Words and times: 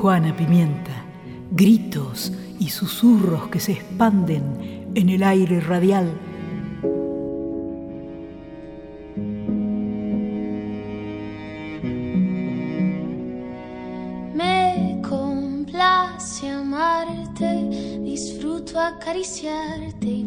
Juana 0.00 0.36
Pimienta, 0.36 1.04
gritos 1.50 2.32
y 2.60 2.68
susurros 2.68 3.48
que 3.48 3.58
se 3.58 3.72
expanden 3.72 4.92
en 4.94 5.08
el 5.08 5.22
aire 5.22 5.58
radial. 5.58 6.12
Me 14.34 15.00
complace 15.02 16.50
amarte, 16.50 17.98
disfruto 18.04 18.78
acariciarte 18.78 20.25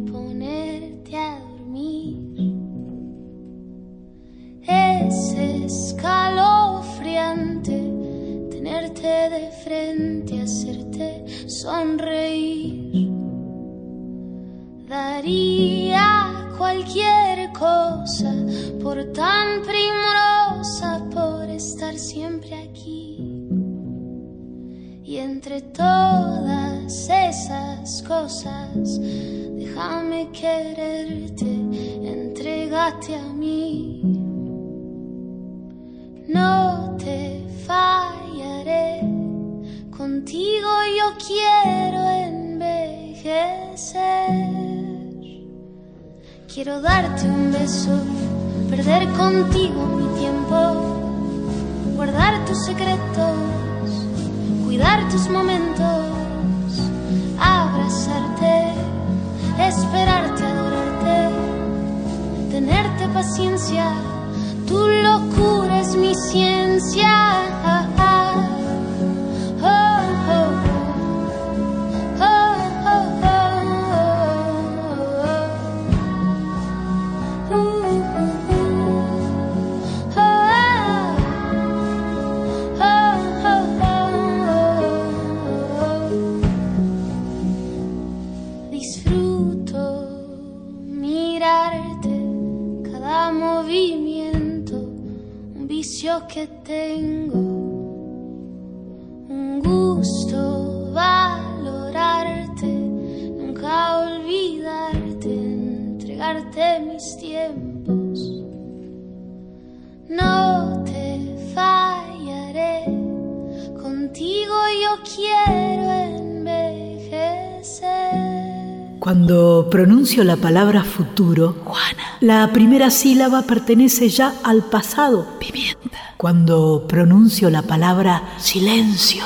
Cuando 119.69 119.85
pronuncio 119.85 120.23
la 120.23 120.35
palabra 120.35 120.83
futuro, 120.83 121.57
Juana, 121.63 122.17
la 122.21 122.51
primera 122.51 122.89
sílaba 122.89 123.43
pertenece 123.43 124.09
ya 124.09 124.33
al 124.43 124.63
pasado, 124.63 125.27
pimienta. 125.37 126.15
Cuando 126.17 126.87
pronuncio 126.87 127.51
la 127.51 127.61
palabra 127.61 128.33
silencio, 128.39 129.23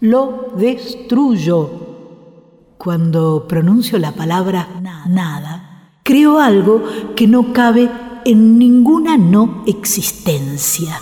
lo 0.00 0.54
destruyo. 0.56 1.70
Cuando 2.78 3.46
pronuncio 3.46 4.00
la 4.00 4.10
palabra 4.10 4.66
nada, 5.06 5.92
creo 6.02 6.40
algo 6.40 6.82
que 7.14 7.28
no 7.28 7.52
cabe 7.52 7.88
en 8.24 8.58
ninguna 8.58 9.16
no 9.16 9.62
existencia. 9.68 11.00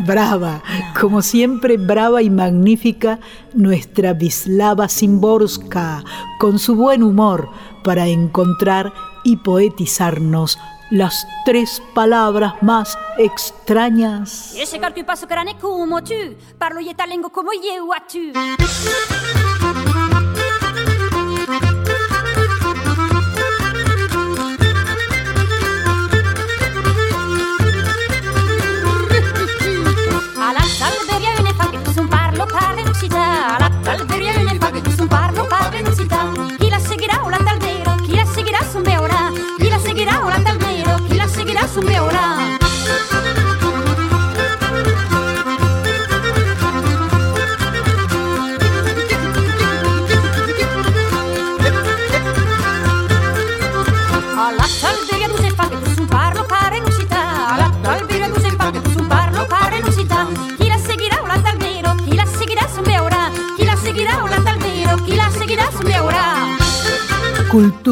Brava, 0.00 0.62
como 1.00 1.22
siempre 1.22 1.76
brava 1.76 2.22
y 2.22 2.30
magnífica, 2.30 3.20
nuestra 3.52 4.12
Vislava 4.12 4.88
Simborska, 4.88 6.02
con 6.38 6.58
su 6.58 6.74
buen 6.74 7.02
humor 7.02 7.48
para 7.82 8.06
encontrar 8.08 8.92
y 9.24 9.36
poetizarnos 9.36 10.58
las 10.90 11.26
tres 11.44 11.82
palabras 11.94 12.54
más 12.62 12.98
extrañas. 13.18 14.54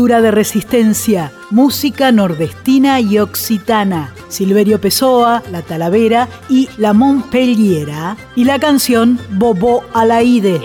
De 0.03 0.33
resistencia, 0.33 1.31
música 1.51 2.11
nordestina 2.11 2.99
y 2.99 3.21
occitana. 3.21 4.13
Silverio 4.29 4.81
Pessoa, 4.81 5.45
La 5.53 5.63
Talavera 5.63 6.29
y 6.49 6.69
La 6.77 6.93
Montpelliera. 6.93 8.17
Y 8.35 8.43
la 8.45 8.59
canción 8.59 9.21
Bobo 9.31 9.85
Alaide. 9.95 10.61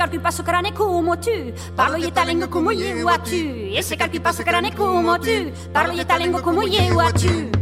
Calcul 0.00 0.20
passo 0.20 0.42
crane 0.42 0.72
como 0.72 1.18
tu 1.18 1.52
Parlo 1.76 1.98
je 1.98 2.10
ta 2.10 2.24
lingua 2.24 2.48
como 2.48 2.72
eu 2.72 3.08
a 3.08 3.18
tu 3.18 3.36
Ese 3.76 3.96
calcul 3.96 4.20
passo 4.20 4.42
crane 4.42 4.72
como 4.72 5.18
tu 5.18 5.52
Parlo 5.74 5.92
je 5.94 6.04
ta 6.06 6.16
lingua 6.16 6.40
como 6.40 6.62
eu 6.62 7.00
a 7.00 7.12
tu 7.12 7.59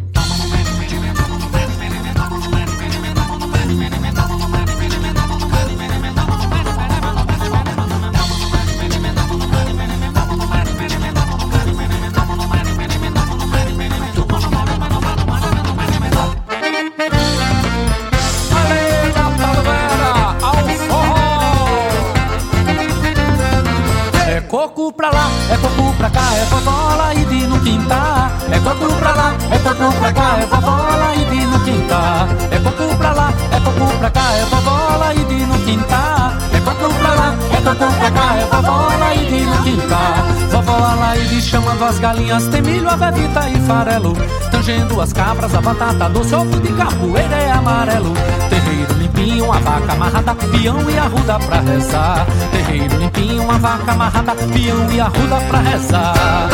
Chamando 41.41 41.83
as 41.83 41.99
galinhas, 41.99 42.47
tem 42.49 42.61
milho, 42.61 42.91
avevita 42.91 43.49
e 43.49 43.59
farelo. 43.67 44.13
Tangendo 44.51 45.01
as 45.01 45.15
cabras, 45.15 45.55
a 45.55 45.63
batata 45.63 46.09
doce, 46.11 46.35
ovo 46.35 46.61
de 46.61 46.73
capoeira 46.75 47.37
é 47.37 47.53
amarelo. 47.53 48.13
Terreiro 48.51 48.93
limpinho, 48.99 49.51
a 49.51 49.59
vaca 49.59 49.93
amarrada, 49.93 50.35
peão 50.35 50.91
e 50.91 50.99
arruda 50.99 51.39
pra 51.39 51.61
rezar. 51.61 52.27
Terreiro 52.51 52.99
limpinho, 52.99 53.51
a 53.51 53.57
vaca 53.57 53.93
amarrada, 53.93 54.35
peão 54.35 54.93
e 54.93 55.01
arruda 55.01 55.37
pra 55.49 55.59
rezar. 55.61 56.49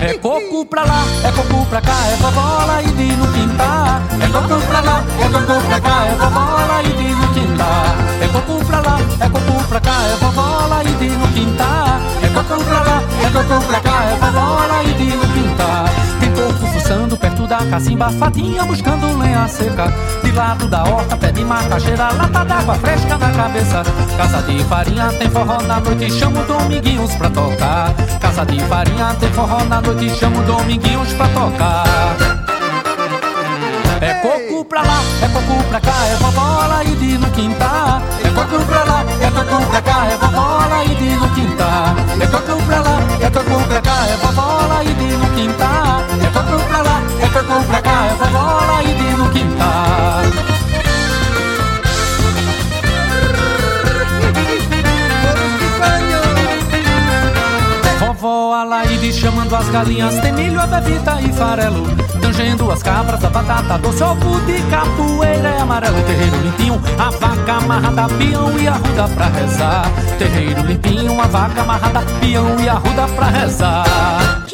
É 0.00 0.14
coco 0.14 0.64
pra 0.66 0.84
lá, 0.84 1.04
é 1.24 1.32
coco 1.32 1.66
pra 1.66 1.80
cá, 1.80 1.96
é 2.12 2.16
vovola 2.16 2.82
e 2.82 2.86
de 2.92 3.16
no 3.16 3.26
quintal. 3.32 4.00
É 4.20 4.28
coco 4.28 4.66
pra 4.66 4.80
lá, 4.80 5.02
é 5.18 5.28
coco 5.28 5.66
pra 5.66 5.80
cá, 5.80 6.06
é 6.06 6.14
vovola 6.14 6.82
e 6.84 6.92
de 6.92 7.14
no 7.14 7.28
quintal. 7.34 7.84
É 8.22 8.28
coco 8.28 8.64
pra 8.64 8.80
lá, 8.80 8.98
é 9.20 9.28
coco 9.28 9.64
pra 9.68 9.80
cá, 9.80 10.02
é 10.04 10.16
vovola 10.20 10.84
e 10.84 10.92
de 10.92 11.08
no 11.10 11.28
quintal. 11.28 11.87
Coco 12.48 12.64
pra 12.64 12.80
lá, 12.80 13.02
é 13.22 13.30
coco 13.30 13.66
pra 13.66 13.80
cá, 13.80 14.04
é 14.04 14.16
vovola 14.16 14.82
e 14.82 14.94
de 14.94 15.10
quintal. 15.34 15.84
Tem 16.18 16.30
porco 16.32 16.66
fuçando 16.72 17.16
perto 17.18 17.46
da 17.46 17.58
cacimba, 17.58 18.10
fatinha 18.12 18.64
buscando 18.64 19.18
lenha 19.18 19.46
seca. 19.48 19.92
De 20.24 20.32
lado 20.32 20.66
da 20.66 20.82
horta, 20.82 21.14
pé 21.18 21.30
de 21.30 21.44
macaxeira, 21.44 22.10
lata 22.10 22.44
d'água 22.46 22.74
fresca 22.76 23.18
na 23.18 23.30
cabeça. 23.32 23.82
Casa 24.16 24.42
de 24.42 24.64
farinha 24.64 25.12
tem 25.18 25.28
forró 25.28 25.60
na 25.60 25.78
noite, 25.78 26.10
chamo 26.10 26.42
Dominguinhos 26.44 27.14
pra 27.16 27.28
tocar. 27.28 27.92
Casa 28.18 28.46
de 28.46 28.60
farinha 28.60 29.14
tem 29.20 29.30
forró 29.30 29.62
na 29.64 29.82
noite, 29.82 30.08
chamo 30.18 30.42
Dominguinhos 30.44 31.12
pra 31.12 31.28
tocar. 31.28 32.16
É 34.00 34.14
coco 34.22 34.64
pra 34.64 34.80
lá, 34.80 35.02
é 35.20 35.28
coco 35.28 35.64
pra 35.64 35.80
cá, 35.80 36.06
é 36.06 36.16
vovola 36.16 36.82
e 36.82 36.96
de 36.96 37.18
no 37.18 37.30
quintal 37.30 38.00
toco 38.38 38.64
pra 38.66 38.84
lá, 38.84 39.04
eu 39.20 39.30
toco 39.32 39.66
pra 39.66 39.82
cá, 39.82 40.06
é 40.06 40.16
vou 40.16 40.84
e 40.84 40.94
de 40.94 41.16
no 41.16 41.28
quintal. 41.30 41.96
Eu 42.20 42.30
toco 42.30 42.62
pra 42.62 42.80
lá, 42.80 43.00
eu 43.20 43.30
toco 43.30 43.68
pra 43.68 43.80
cá, 43.80 44.06
é 44.06 44.16
vou 44.16 44.82
e 44.82 44.94
de 44.94 45.16
no 45.16 45.26
quintal. 45.34 45.58
Tá. 45.58 46.06
Eu 46.24 46.32
toco 46.32 46.64
pra 46.68 46.82
lá, 46.82 47.02
eu 47.20 47.28
toco 47.32 47.64
pra 47.64 47.82
cá, 47.82 48.06
é 48.06 48.14
vou 48.14 48.80
e 48.82 48.94
de 48.94 49.16
no 49.16 49.28
quintal. 49.30 50.27
Chamando 59.12 59.56
as 59.56 59.68
galinhas, 59.70 60.20
tem 60.20 60.32
milho, 60.32 60.60
avevita 60.60 61.20
e 61.20 61.32
farelo. 61.32 61.84
Tangendo 62.20 62.70
as 62.70 62.82
cabras, 62.82 63.24
a 63.24 63.28
batata 63.28 63.78
doce, 63.78 64.02
ovo 64.02 64.40
de 64.46 64.62
capoeira 64.70 65.48
é 65.48 65.60
amarelo. 65.60 65.96
Terreiro 66.04 66.36
limpinho, 66.36 66.74
a 66.98 67.10
vaca 67.10 67.52
amarrada, 67.54 68.06
peão 68.14 68.58
e 68.58 68.68
arruda 68.68 69.08
pra 69.08 69.26
rezar. 69.26 69.90
Terreiro 70.18 70.62
limpinho, 70.62 71.20
a 71.20 71.26
vaca 71.26 71.62
amarrada, 71.62 72.00
peão 72.20 72.60
e 72.60 72.68
arruda 72.68 73.08
pra 73.08 73.26
rezar. 73.26 73.84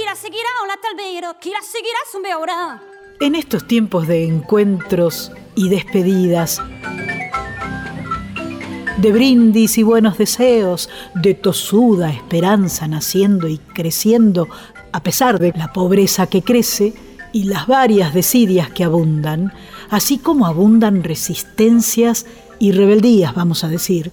La 0.05 0.15
seguirá 0.15 0.49
o 0.62 0.67
la 0.67 0.77
talbero, 0.77 1.35
chi 1.41 1.51
la 1.51 1.61
seguirá 1.61 1.99
zumbeorá. 2.11 2.81
En 3.21 3.35
estos 3.35 3.67
tiempos 3.67 4.06
de 4.06 4.25
encuentros 4.25 5.31
y 5.55 5.69
despedidas, 5.69 6.62
de 9.05 9.12
brindis 9.12 9.77
y 9.77 9.83
buenos 9.83 10.17
deseos, 10.17 10.89
de 11.15 11.35
tosuda 11.35 12.09
esperanza 12.09 12.89
naciendo 12.89 13.49
y 13.49 13.59
creciendo, 13.59 14.49
a 14.93 15.03
pesar 15.03 15.39
de 15.39 15.53
la 15.55 15.75
pobreza 15.75 16.27
que 16.27 16.41
crece 16.41 16.95
y 17.31 17.45
las 17.45 17.67
varias 17.67 18.15
desidias 18.15 18.71
que 18.71 18.83
abundan, 18.83 19.53
así 19.91 20.17
como 20.17 20.47
abundan 20.47 21.05
resistencias 21.05 22.25
y 22.59 22.73
rebeldías, 22.73 23.35
vamos 23.35 23.62
a 23.62 23.69
decir, 23.69 24.11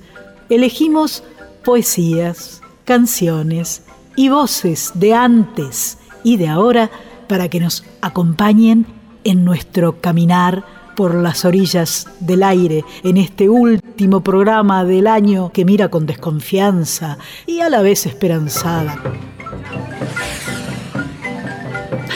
elegimos 0.50 1.24
poesías, 1.64 2.62
canciones 2.84 3.84
y 4.18 4.28
voces 4.28 4.92
de 4.96 5.14
antes 5.14 6.00
y 6.22 6.36
de 6.36 6.50
ahora 6.50 6.92
para 7.30 7.48
que 7.48 7.62
nos 7.62 7.86
acompañen 8.02 8.86
en 9.24 9.46
nuestro 9.46 10.02
caminar 10.02 10.66
por 10.96 11.16
las 11.16 11.46
orillas 11.46 12.08
del 12.20 12.44
aire 12.44 12.84
en 13.04 13.18
este 13.18 13.50
último 13.50 14.22
programa 14.22 14.84
del 14.84 15.08
año 15.08 15.52
que 15.52 15.66
mira 15.66 15.90
con 15.90 16.06
desconfianza 16.06 17.18
y 17.46 17.60
a 17.62 17.70
la 17.70 17.82
vez 17.82 18.06
esperanzada. 18.06 19.02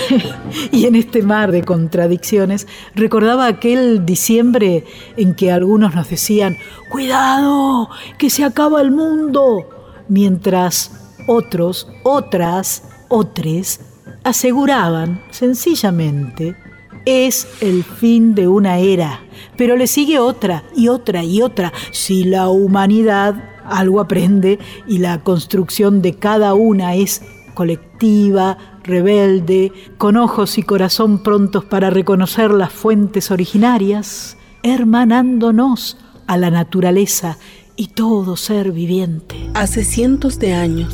y 0.72 0.86
en 0.86 0.96
este 0.96 1.22
mar 1.24 1.52
de 1.52 1.64
contradicciones 1.64 2.68
recordaba 2.96 3.48
aquel 3.48 4.06
diciembre 4.06 4.86
en 5.18 5.36
que 5.36 5.52
algunos 5.52 5.96
nos 5.96 6.10
decían, 6.10 6.58
cuidado, 6.90 7.90
que 8.18 8.30
se 8.30 8.44
acaba 8.44 8.82
el 8.82 8.92
mundo, 8.92 9.70
mientras 10.08 10.92
otros, 11.28 11.88
otras, 12.04 12.84
otros 13.10 13.80
aseguraban 14.24 15.22
sencillamente 15.30 16.56
es 17.06 17.48
el 17.62 17.84
fin 17.84 18.36
de 18.36 18.48
una 18.48 18.80
era, 18.80 19.22
pero 19.58 19.78
le 19.78 19.88
sigue 19.88 20.20
otra 20.20 20.64
y 20.76 20.88
otra 20.88 21.24
y 21.24 21.42
otra. 21.42 21.72
Si 21.92 22.24
la 22.24 22.50
humanidad 22.50 23.36
algo 23.66 24.00
aprende 24.00 24.60
y 24.88 25.00
la 25.00 25.24
construcción 25.24 26.02
de 26.02 26.16
cada 26.16 26.54
una 26.54 26.96
es 26.96 27.22
colectiva, 27.54 28.58
rebelde, 28.84 29.72
con 29.98 30.18
ojos 30.18 30.58
y 30.58 30.64
corazón 30.64 31.24
prontos 31.24 31.66
para 31.66 31.90
reconocer 31.90 32.52
las 32.52 32.72
fuentes 32.72 33.32
originarias, 33.32 34.38
hermanándonos 34.64 35.98
a 36.28 36.38
la 36.38 36.52
naturaleza 36.52 37.38
y 37.76 37.88
todo 37.88 38.36
ser 38.36 38.72
viviente. 38.72 39.50
Hace 39.54 39.84
cientos 39.84 40.40
de 40.40 40.54
años, 40.54 40.94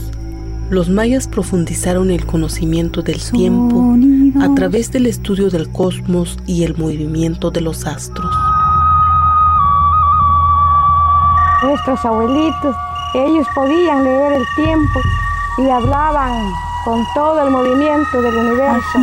los 0.72 0.88
mayas 0.88 1.28
profundizaron 1.28 2.12
el 2.12 2.26
conocimiento 2.26 3.02
del 3.02 3.22
tiempo 3.22 3.94
a 4.42 4.56
través 4.56 4.90
del 4.90 5.06
estudio 5.06 5.50
del 5.50 5.70
cosmos 5.70 6.40
y 6.48 6.64
el 6.64 6.78
movimiento 6.78 7.52
de 7.52 7.60
los 7.60 7.86
astros. 7.86 8.34
Nuestros 11.62 12.06
abuelitos, 12.06 12.74
ellos 13.14 13.46
podían 13.54 14.06
leer 14.06 14.32
el 14.32 14.46
tiempo 14.56 15.02
y 15.58 15.70
hablaban 15.70 16.32
con 16.84 17.06
todo 17.14 17.42
el 17.42 17.52
movimiento 17.52 18.22
del 18.22 18.36
universo. 18.36 19.00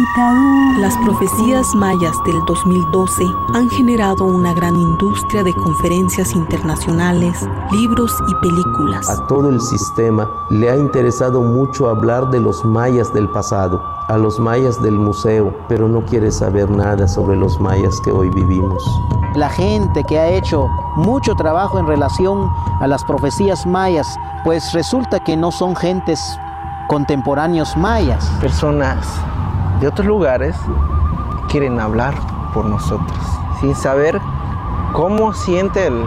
Las 0.78 0.97
profecías 0.99 1.75
mayas 1.75 2.16
del 2.25 2.44
2012 2.47 3.25
han 3.54 3.68
generado 3.70 4.25
una 4.25 4.52
gran 4.52 4.76
industria 4.76 5.42
de 5.42 5.54
conferencias 5.54 6.35
internacionales, 6.35 7.47
libros 7.70 8.12
y 8.28 8.35
películas. 8.37 9.08
A 9.08 9.26
todo 9.26 9.49
el 9.49 9.61
sistema 9.61 10.28
le 10.50 10.70
ha 10.70 10.76
interesado 10.76 11.40
mucho 11.40 11.88
hablar 11.88 12.30
de 12.30 12.40
los 12.40 12.64
mayas 12.64 13.12
del 13.12 13.28
pasado, 13.28 13.82
a 14.08 14.16
los 14.16 14.38
mayas 14.38 14.80
del 14.82 14.94
museo, 14.94 15.54
pero 15.68 15.88
no 15.88 16.04
quiere 16.04 16.32
saber 16.32 16.70
nada 16.70 17.06
sobre 17.06 17.37
los 17.37 17.61
mayas 17.61 18.00
que 18.00 18.11
hoy 18.11 18.30
vivimos. 18.30 18.82
La 19.35 19.50
gente 19.50 20.02
que 20.04 20.18
ha 20.18 20.28
hecho 20.28 20.66
mucho 20.97 21.35
trabajo 21.35 21.78
en 21.78 21.87
relación 21.87 22.50
a 22.80 22.87
las 22.87 23.04
profecías 23.04 23.66
mayas, 23.66 24.16
pues 24.42 24.73
resulta 24.73 25.20
que 25.20 25.37
no 25.37 25.52
son 25.52 25.76
gentes 25.76 26.38
contemporáneos 26.88 27.76
mayas. 27.76 28.26
Personas 28.40 29.07
de 29.78 29.87
otros 29.87 30.07
lugares 30.07 30.57
quieren 31.49 31.78
hablar 31.78 32.14
por 32.52 32.64
nosotros, 32.64 33.18
sin 33.61 33.76
saber 33.76 34.21
cómo 34.92 35.33
siente 35.33 35.87
el, 35.87 36.02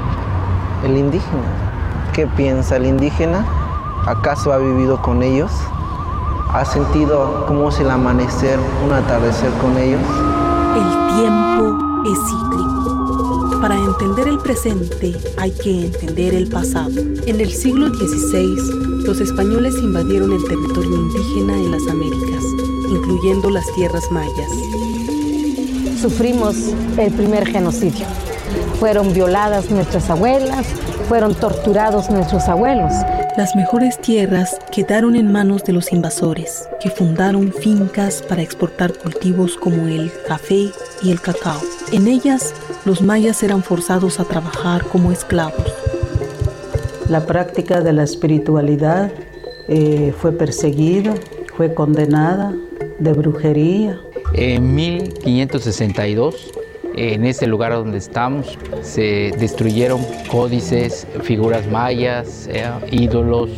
el 0.83 0.97
indígena, 0.97 1.47
qué 2.13 2.27
piensa 2.27 2.75
el 2.75 2.87
indígena, 2.87 3.45
acaso 4.07 4.51
ha 4.51 4.57
vivido 4.57 5.01
con 5.01 5.23
ellos, 5.23 5.51
ha 6.51 6.65
sentido 6.65 7.45
cómo 7.47 7.69
es 7.69 7.79
el 7.79 7.89
amanecer, 7.89 8.59
un 8.83 8.91
atardecer 8.91 9.51
con 9.61 9.77
ellos. 9.77 10.01
El 10.75 11.15
tiempo 11.15 11.77
es 12.05 12.19
cíclico. 12.27 12.80
Para 13.61 13.75
entender 13.75 14.27
el 14.27 14.39
presente 14.39 15.15
hay 15.37 15.51
que 15.51 15.85
entender 15.85 16.33
el 16.33 16.49
pasado. 16.49 16.99
En 17.27 17.39
el 17.39 17.51
siglo 17.51 17.93
XVI, 17.93 19.05
los 19.05 19.21
españoles 19.21 19.75
invadieron 19.75 20.33
el 20.33 20.43
territorio 20.45 20.95
indígena 20.95 21.53
en 21.53 21.71
las 21.71 21.87
Américas, 21.87 22.43
incluyendo 22.89 23.51
las 23.51 23.71
tierras 23.75 24.09
mayas. 24.09 24.49
Sufrimos 26.01 26.55
el 26.97 27.13
primer 27.13 27.45
genocidio. 27.47 28.07
Fueron 28.79 29.13
violadas 29.13 29.69
nuestras 29.69 30.09
abuelas, 30.09 30.65
fueron 31.07 31.35
torturados 31.35 32.09
nuestros 32.09 32.47
abuelos. 32.47 32.91
Las 33.37 33.55
mejores 33.55 34.01
tierras 34.01 34.57
quedaron 34.71 35.15
en 35.15 35.31
manos 35.31 35.63
de 35.63 35.73
los 35.73 35.93
invasores, 35.93 36.67
que 36.81 36.89
fundaron 36.89 37.53
fincas 37.53 38.23
para 38.23 38.41
exportar 38.41 38.91
cultivos 38.93 39.55
como 39.55 39.87
el 39.87 40.11
café 40.27 40.71
y 41.03 41.11
el 41.11 41.21
cacao. 41.21 41.61
En 41.91 42.07
ellas, 42.07 42.53
los 42.85 43.01
mayas 43.01 43.43
eran 43.43 43.63
forzados 43.63 44.19
a 44.19 44.23
trabajar 44.23 44.85
como 44.85 45.11
esclavos. 45.11 45.73
La 47.09 47.25
práctica 47.25 47.81
de 47.81 47.93
la 47.93 48.03
espiritualidad 48.03 49.11
eh, 49.67 50.13
fue 50.17 50.31
perseguida, 50.31 51.13
fue 51.55 51.73
condenada 51.73 52.53
de 52.99 53.13
brujería. 53.13 53.99
En 54.33 54.73
1562, 54.73 56.51
en 56.95 57.25
este 57.25 57.47
lugar 57.47 57.73
donde 57.73 57.97
estamos, 57.97 58.57
se 58.81 59.31
destruyeron 59.37 60.01
códices, 60.29 61.05
figuras 61.21 61.67
mayas, 61.67 62.47
eh, 62.51 62.65
ídolos 62.91 63.49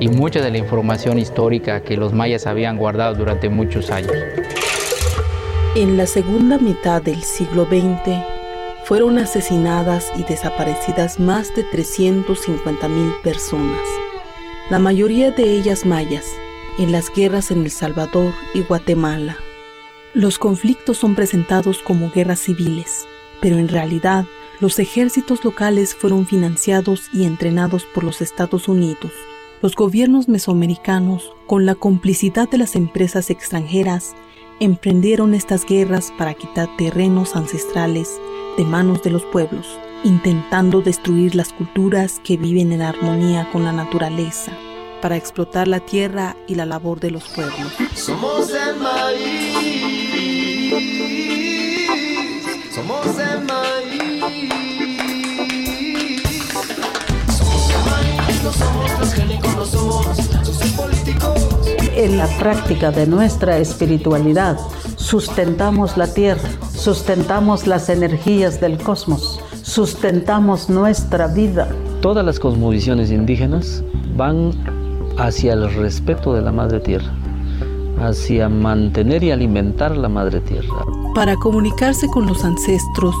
y 0.00 0.08
mucha 0.08 0.42
de 0.42 0.50
la 0.50 0.58
información 0.58 1.18
histórica 1.18 1.80
que 1.82 1.96
los 1.96 2.12
mayas 2.12 2.46
habían 2.46 2.76
guardado 2.76 3.14
durante 3.14 3.48
muchos 3.48 3.90
años. 3.90 4.12
En 5.74 5.96
la 5.96 6.06
segunda 6.06 6.58
mitad 6.58 7.00
del 7.00 7.22
siglo 7.22 7.64
XX 7.64 8.37
fueron 8.88 9.18
asesinadas 9.18 10.10
y 10.16 10.22
desaparecidas 10.22 11.20
más 11.20 11.54
de 11.54 11.62
350.000 11.62 13.20
personas, 13.20 13.86
la 14.70 14.78
mayoría 14.78 15.30
de 15.30 15.58
ellas 15.58 15.84
mayas, 15.84 16.24
en 16.78 16.90
las 16.90 17.12
guerras 17.12 17.50
en 17.50 17.64
El 17.64 17.70
Salvador 17.70 18.32
y 18.54 18.62
Guatemala. 18.62 19.36
Los 20.14 20.38
conflictos 20.38 20.96
son 20.96 21.14
presentados 21.14 21.82
como 21.82 22.10
guerras 22.10 22.40
civiles, 22.40 23.06
pero 23.42 23.58
en 23.58 23.68
realidad 23.68 24.24
los 24.58 24.78
ejércitos 24.78 25.44
locales 25.44 25.94
fueron 25.94 26.24
financiados 26.24 27.10
y 27.12 27.26
entrenados 27.26 27.84
por 27.84 28.04
los 28.04 28.22
Estados 28.22 28.68
Unidos. 28.68 29.12
Los 29.60 29.74
gobiernos 29.74 30.28
mesoamericanos, 30.28 31.30
con 31.46 31.66
la 31.66 31.74
complicidad 31.74 32.48
de 32.48 32.56
las 32.56 32.74
empresas 32.74 33.28
extranjeras, 33.28 34.14
emprendieron 34.60 35.34
estas 35.34 35.66
guerras 35.66 36.10
para 36.16 36.32
quitar 36.32 36.74
terrenos 36.78 37.36
ancestrales 37.36 38.18
de 38.58 38.64
manos 38.64 39.02
de 39.02 39.10
los 39.10 39.24
pueblos, 39.26 39.66
intentando 40.02 40.82
destruir 40.82 41.36
las 41.36 41.52
culturas 41.52 42.20
que 42.24 42.36
viven 42.36 42.72
en 42.72 42.82
armonía 42.82 43.48
con 43.52 43.64
la 43.64 43.70
naturaleza, 43.72 44.50
para 45.00 45.16
explotar 45.16 45.68
la 45.68 45.78
tierra 45.78 46.36
y 46.48 46.56
la 46.56 46.66
labor 46.66 46.98
de 46.98 47.12
los 47.12 47.22
pueblos. 47.28 47.72
Somos 47.94 48.50
el 48.50 48.76
maíz, 48.80 49.94
somos 52.74 53.06
el 53.06 53.44
maíz. 53.44 54.22
Somos 57.30 57.70
el 57.70 57.80
maíz, 57.88 58.42
no 58.42 58.52
somos 58.52 58.94
transgénicos, 58.96 59.56
no 59.56 59.64
somos 59.64 60.16
sociopolíticos. 60.42 61.48
En 61.94 62.18
la 62.18 62.26
práctica 62.38 62.90
de 62.90 63.06
nuestra 63.06 63.58
espiritualidad 63.58 64.58
sustentamos 65.08 65.96
la 65.96 66.12
tierra, 66.12 66.50
sustentamos 66.70 67.66
las 67.66 67.88
energías 67.88 68.60
del 68.60 68.76
cosmos, 68.76 69.40
sustentamos 69.62 70.68
nuestra 70.68 71.28
vida. 71.28 71.66
Todas 72.02 72.26
las 72.26 72.38
cosmovisiones 72.38 73.10
indígenas 73.10 73.82
van 74.16 74.52
hacia 75.16 75.54
el 75.54 75.72
respeto 75.72 76.34
de 76.34 76.42
la 76.42 76.52
madre 76.52 76.80
tierra, 76.80 77.10
hacia 78.02 78.50
mantener 78.50 79.24
y 79.24 79.30
alimentar 79.30 79.96
la 79.96 80.10
madre 80.10 80.40
tierra. 80.42 80.84
Para 81.14 81.36
comunicarse 81.36 82.06
con 82.08 82.26
los 82.26 82.44
ancestros, 82.44 83.14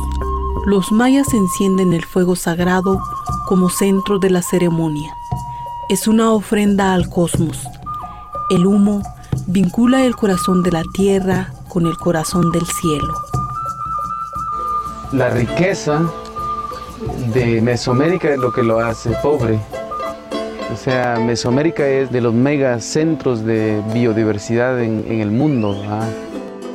los 0.66 0.92
mayas 0.92 1.32
encienden 1.32 1.94
el 1.94 2.04
fuego 2.04 2.36
sagrado 2.36 3.00
como 3.46 3.70
centro 3.70 4.18
de 4.18 4.28
la 4.28 4.42
ceremonia. 4.42 5.14
Es 5.88 6.06
una 6.06 6.32
ofrenda 6.32 6.92
al 6.92 7.08
cosmos. 7.08 7.66
El 8.50 8.66
humo 8.66 9.00
vincula 9.46 10.04
el 10.04 10.16
corazón 10.16 10.62
de 10.62 10.72
la 10.72 10.82
tierra 10.92 11.54
con 11.68 11.86
el 11.86 11.96
corazón 11.96 12.50
del 12.50 12.66
cielo. 12.66 13.14
La 15.12 15.30
riqueza 15.30 16.02
de 17.32 17.60
Mesoamérica 17.60 18.30
es 18.30 18.38
lo 18.38 18.52
que 18.52 18.62
lo 18.62 18.80
hace 18.80 19.10
pobre. 19.22 19.58
O 20.72 20.76
sea, 20.76 21.18
Mesoamérica 21.18 21.86
es 21.86 22.10
de 22.10 22.20
los 22.20 22.34
megacentros 22.34 23.44
de 23.44 23.82
biodiversidad 23.94 24.82
en, 24.82 25.20
el 25.20 25.30
mundo. 25.30 25.72
¿verdad? 25.80 26.08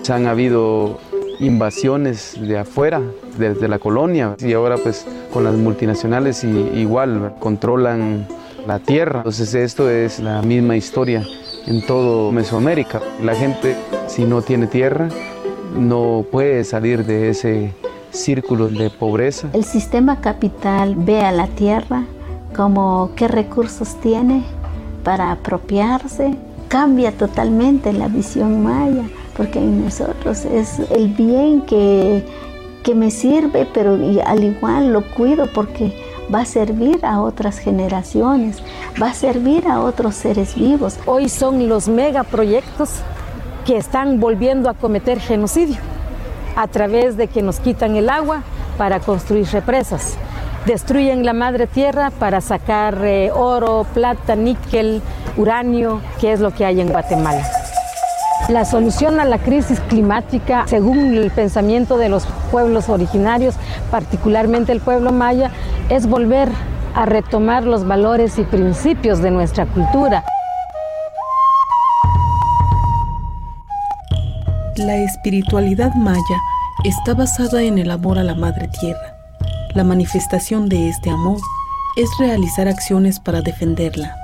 Se 0.02 0.14
han 0.14 0.26
habido 0.26 1.00
invasiones 1.40 2.36
de 2.40 2.58
afuera, 2.58 3.02
desde 3.38 3.68
la 3.68 3.80
colonia, 3.80 4.36
y 4.40 4.54
ahora 4.54 4.78
pues 4.78 5.06
con 5.32 5.44
las 5.44 5.56
multinacionales 5.56 6.44
y, 6.44 6.48
igual 6.48 7.36
controlan 7.40 8.28
la 8.66 8.80
tierra. 8.80 9.20
Entonces 9.20 9.54
esto 9.54 9.90
es 9.90 10.20
la 10.20 10.42
misma 10.42 10.76
historia 10.76 11.24
en 11.68 11.86
todo 11.86 12.32
Mesoamérica. 12.32 13.02
La 13.22 13.36
gente 13.36 13.76
si 14.08 14.26
no 14.26 14.42
tiene 14.42 14.68
tierra 14.68 15.10
no 15.76 16.26
puede 16.32 16.64
salir 16.64 17.06
de 17.06 17.30
ese 17.30 17.74
círculo 18.12 18.68
de 18.68 18.90
pobreza. 18.90 19.50
El 19.54 19.64
sistema 19.64 20.22
capital 20.22 20.96
ve 20.96 21.22
a 21.22 21.32
la 21.32 21.48
tierra 21.48 22.04
como 22.56 23.12
qué 23.16 23.28
recursos 23.28 23.96
tiene 24.02 24.44
para 25.04 25.32
apropiarse. 25.32 26.36
Cambia 26.68 27.12
totalmente 27.12 27.94
la 27.94 28.08
visión 28.08 28.64
maya, 28.64 29.04
porque 29.36 29.60
en 29.60 29.84
nosotros 29.84 30.46
es 30.46 30.80
el 30.92 31.10
bien 31.10 31.62
que, 31.62 32.24
que 32.84 32.96
me 32.96 33.12
sirve, 33.12 33.68
pero 33.74 33.98
al 34.26 34.44
igual 34.44 34.92
lo 34.92 35.04
cuido 35.14 35.48
porque 35.54 35.94
va 36.34 36.42
a 36.42 36.46
servir 36.46 37.06
a 37.06 37.22
otras 37.22 37.58
generaciones, 37.58 38.64
va 39.02 39.12
a 39.12 39.14
servir 39.14 39.68
a 39.68 39.82
otros 39.82 40.16
seres 40.16 40.56
vivos. 40.56 41.00
Hoy 41.06 41.30
son 41.30 41.68
los 41.68 41.88
megaproyectos 41.88 42.90
que 43.66 43.78
están 43.78 44.20
volviendo 44.20 44.70
a 44.70 44.74
cometer 44.74 45.20
genocidio 45.20 45.78
a 46.56 46.68
través 46.68 47.18
de 47.18 47.28
que 47.28 47.42
nos 47.42 47.60
quitan 47.60 47.96
el 47.96 48.10
agua 48.10 48.44
para 48.78 49.00
construir 49.00 49.48
represas. 49.48 50.18
Destruyen 50.66 51.26
la 51.26 51.34
madre 51.34 51.68
tierra 51.68 52.10
para 52.12 52.40
sacar 52.40 53.04
eh, 53.04 53.32
oro, 53.34 53.86
plata, 53.94 54.36
níquel, 54.36 55.02
uranio, 55.36 56.00
que 56.22 56.32
es 56.32 56.40
lo 56.40 56.52
que 56.52 56.66
hay 56.66 56.80
en 56.80 56.90
Guatemala. 56.90 57.46
La 58.50 58.66
solución 58.66 59.20
a 59.20 59.26
la 59.26 59.38
crisis 59.38 59.80
climática, 59.80 60.66
según 60.68 61.16
el 61.16 61.32
pensamiento 61.32 61.98
de 61.98 62.10
los 62.10 62.26
pueblos 62.52 62.90
originarios, 62.90 63.56
particularmente 63.90 64.74
el 64.74 64.82
pueblo 64.82 65.14
maya, 65.14 65.52
es 65.90 66.08
volver 66.08 66.50
a 66.96 67.06
retomar 67.06 67.64
los 67.64 67.86
valores 67.86 68.38
y 68.40 68.44
principios 68.44 69.22
de 69.22 69.32
nuestra 69.32 69.66
cultura. 69.66 70.24
La 74.78 74.98
espiritualidad 74.98 75.94
maya 75.96 76.42
está 76.84 77.14
basada 77.14 77.62
en 77.64 77.78
el 77.78 77.92
amor 77.92 78.18
a 78.18 78.24
la 78.24 78.36
Madre 78.36 78.70
Tierra. 78.80 79.16
La 79.76 79.84
manifestación 79.84 80.70
de 80.70 80.90
este 80.90 81.10
amor 81.10 81.40
es 81.96 82.10
realizar 82.18 82.68
acciones 82.68 83.20
para 83.20 83.42
defenderla. 83.42 84.16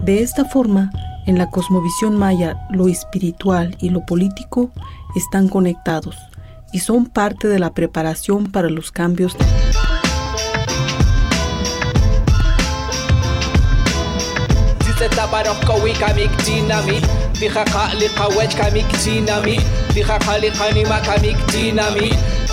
De 0.00 0.22
esta 0.22 0.44
forma, 0.44 0.90
en 1.26 1.38
la 1.38 1.50
cosmovisión 1.50 2.16
maya, 2.16 2.66
lo 2.70 2.88
espiritual 2.88 3.76
y 3.80 3.90
lo 3.90 4.04
político 4.06 4.70
están 5.14 5.48
conectados 5.48 6.16
y 6.72 6.80
son 6.80 7.06
parte 7.06 7.48
de 7.48 7.58
la 7.58 7.72
preparación 7.72 8.50
para 8.50 8.68
los 8.68 8.92
cambios. 8.92 9.36
تتبرق 15.00 15.82
ويكاميك 15.82 16.30
ديناميت 16.44 17.04
دخاقا 17.42 17.94
لقواج 17.94 18.52
كاميك 18.54 18.86
ما 19.04 19.58
دخاقا 19.96 20.38
لقانيما 20.38 20.98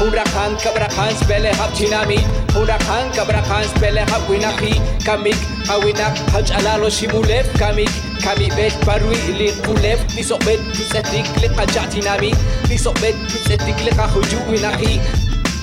هورا 0.01 0.23
خان 0.23 0.55
كبرا 0.57 0.87
خان 0.89 1.15
سبيلي 1.15 1.49
هاب 1.51 1.73
تينامي 1.77 2.19
هورا 2.55 2.77
خان 2.77 3.11
كبرا 3.11 3.41
خان 3.41 3.63
سبيلي 3.75 3.99
هاب 3.99 4.29
ويناقي 4.29 4.73
كاميك 5.05 5.35
هاويناق 5.69 6.13
هاج 6.33 6.51
ألالو 6.51 6.89
شيبوليف 6.89 7.57
كاميك 7.59 7.89
كامي 8.23 8.49
بيت 8.55 8.85
باروي 8.85 9.15
اللي 9.29 9.51
قوليف 9.51 9.99
نيسو 10.15 10.37
بيت 10.37 10.59
تساتيك 10.73 11.25
لقا 11.43 11.65
جعتينامي 11.65 12.31
نيسو 12.69 12.91
بيت 12.91 13.15
تساتيك 13.45 13.75
لقا 13.85 14.07
خجو 14.07 14.37
ويناخي 14.49 14.99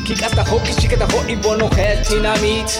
كيك 0.07 0.25
أستخوك 0.25 0.63
شيك 0.81 0.95
أستخوك 0.95 1.31
إبونو 1.31 1.69
خيال 1.69 2.03
ديناميت 2.03 2.71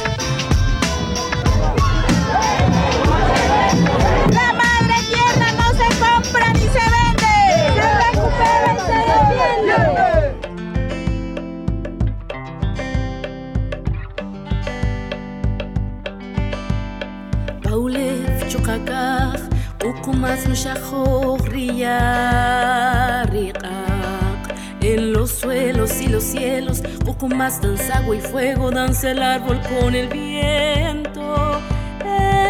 ukumas 27.43 27.61
danza 27.61 27.99
agua 27.99 28.17
y 28.17 28.21
fuego, 28.21 28.71
danza 28.71 29.11
el 29.11 29.21
árbol 29.23 29.61
con 29.63 29.95
el 29.95 30.09
viento. 30.09 31.61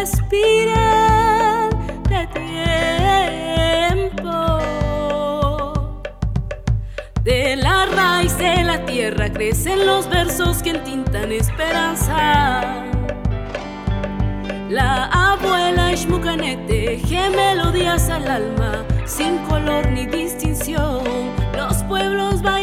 Espiral 0.01 1.69
de 2.09 2.27
tiempo. 4.07 5.73
De 7.23 7.55
la 7.55 7.85
raíz 7.87 8.37
de 8.37 8.63
la 8.63 8.85
tierra 8.85 9.31
crecen 9.31 9.85
los 9.85 10.07
versos 10.09 10.61
que 10.61 10.71
entintan 10.71 11.31
esperanza. 11.31 12.61
La 14.69 15.05
abuela 15.05 15.87
Mukesh 15.87 16.07
Mukanete, 16.07 17.01
melodías 17.35 18.09
al 18.09 18.27
alma, 18.27 18.83
sin 19.05 19.37
color 19.49 19.87
ni 19.91 20.05
distinción. 20.05 21.03
Los 21.55 21.83
pueblos 21.83 22.41
bailan 22.41 22.62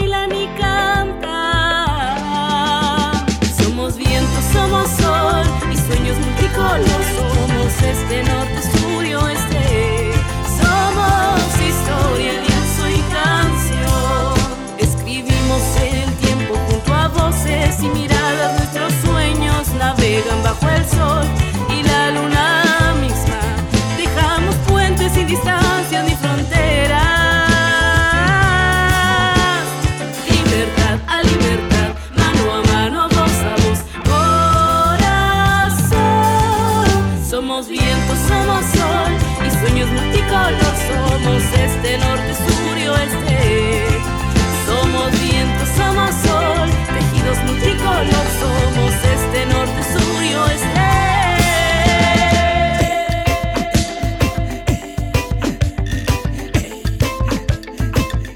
somos 4.71 4.89
sol 4.91 5.43
y 5.73 5.77
sueños 5.77 6.17
multicolor. 6.19 7.03
Somos 7.17 7.83
este 7.83 8.23
norte, 8.23 8.63
sur 8.79 9.05
y 9.05 9.15
oeste. 9.15 10.13
Somos 10.61 11.41
historia, 11.69 12.33
lienzo 12.35 12.89
y 12.89 13.01
canción. 13.13 14.35
Escribimos 14.79 15.63
el 15.83 16.15
tiempo 16.15 16.55
junto 16.69 16.95
a 16.95 17.09
voces 17.09 17.83
y 17.83 17.89
miradas. 17.89 18.20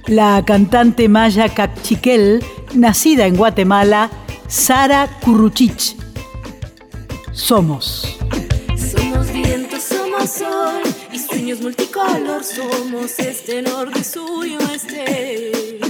La 0.06 0.44
cantante 0.44 1.08
maya 1.08 1.48
Cachiquel, 1.48 2.44
nacida 2.74 3.26
en 3.26 3.36
Guatemala, 3.36 4.10
Sara 4.48 5.08
Curruchich. 5.22 5.96
Somos. 7.32 8.18
Somos 8.76 9.32
viento, 9.32 9.76
somos 9.80 10.30
sol 10.30 10.82
y 11.10 11.18
sueños 11.18 11.62
multicolor. 11.62 12.44
Somos 12.44 13.18
este, 13.18 13.62
norte, 13.62 14.04
sur 14.04 14.46
y 14.46 14.56
oeste. 14.56 15.80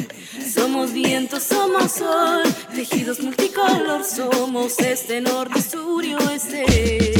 Somos 0.54 0.92
viento, 0.92 1.40
somos 1.40 1.90
sol, 1.90 2.42
tejidos 2.72 3.18
multicolor. 3.18 4.04
Somos 4.04 4.78
este, 4.78 5.20
norte, 5.20 5.60
sur 5.60 6.04
y 6.04 6.14
oeste. 6.14 7.13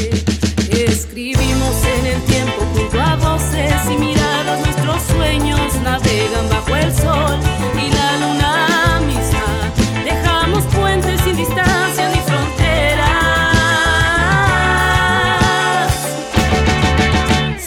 Escribimos 0.75 1.75
en 1.97 2.05
el 2.05 2.21
tiempo 2.23 2.65
junto 2.73 3.01
a 3.01 3.15
voces 3.15 3.73
y 3.89 3.97
miradas. 3.97 4.59
Nuestros 4.59 5.03
sueños 5.03 5.73
navegan 5.81 6.49
bajo 6.49 6.75
el 6.75 6.93
sol 6.93 7.39
y 7.81 7.89
la 7.91 8.17
luna 8.17 8.99
misma. 9.07 9.71
Dejamos 10.03 10.65
puentes 10.65 11.21
sin 11.21 11.37
distancia 11.37 12.09
ni 12.09 12.19
fronteras. 12.19 13.05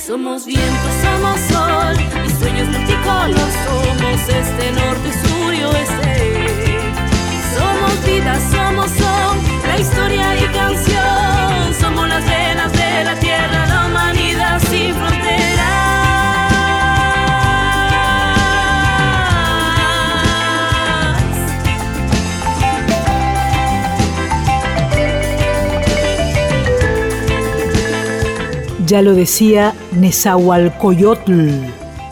Somos 0.07 0.45
viento, 0.45 0.89
somos 1.03 1.41
sol 1.51 1.97
y 2.27 2.31
sueños 2.39 2.69
multicolor. 2.69 3.51
Somos 3.65 4.21
este 4.29 4.73
norte, 4.73 5.13
sur 5.27 5.55
y 5.55 5.63
oeste. 5.63 6.13
Somos 7.57 8.05
vida, 8.05 8.39
somos 8.53 8.91
son, 8.91 9.39
la 9.67 9.79
historia 9.79 10.37
y 10.37 10.47
canción. 10.53 11.75
Somos 11.81 12.07
las 12.07 12.25
venas 12.27 12.58
Ya 28.89 29.03
lo 29.03 29.13
decía 29.13 29.75
Nezahualcoyotl, 29.93 31.51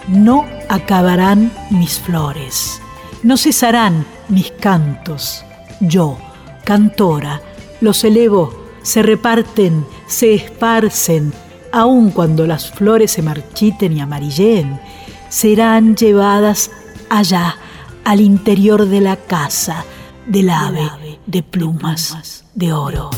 no 0.08 0.44
acabarán 0.68 1.50
mis 1.70 1.98
flores, 1.98 2.82
no 3.22 3.38
cesarán 3.38 4.04
mis 4.28 4.50
cantos. 4.50 5.42
Yo, 5.80 6.18
cantora, 6.64 7.40
los 7.80 8.04
elevo, 8.04 8.66
se 8.82 9.02
reparten, 9.02 9.86
se 10.06 10.34
esparcen, 10.34 11.32
aun 11.72 12.10
cuando 12.10 12.46
las 12.46 12.70
flores 12.70 13.12
se 13.12 13.22
marchiten 13.22 13.94
y 13.94 14.00
amarilleen, 14.00 14.78
serán 15.30 15.96
llevadas 15.96 16.70
allá, 17.08 17.56
al 18.04 18.20
interior 18.20 18.84
de 18.86 19.00
la 19.00 19.16
casa 19.16 19.82
del 20.26 20.50
ave 20.50 20.90
de 21.24 21.42
plumas 21.42 22.44
de 22.54 22.74
oro. 22.74 23.10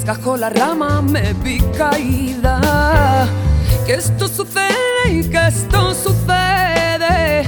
Desgajó 0.00 0.38
la 0.38 0.48
rama, 0.48 1.02
me 1.02 1.34
vi 1.44 1.60
caída. 1.76 3.28
Que 3.84 3.94
esto 3.94 4.28
sucede 4.28 4.72
y 5.10 5.24
que 5.24 5.46
esto 5.46 5.94
sucede. 5.94 7.44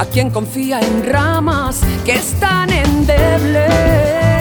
A 0.00 0.04
quien 0.06 0.30
confía 0.30 0.80
en 0.80 1.04
ramas 1.06 1.80
que 2.04 2.14
están 2.14 2.70
endebles. 2.70 4.31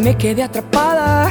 Me 0.00 0.16
quedé 0.16 0.42
atrapada 0.42 1.28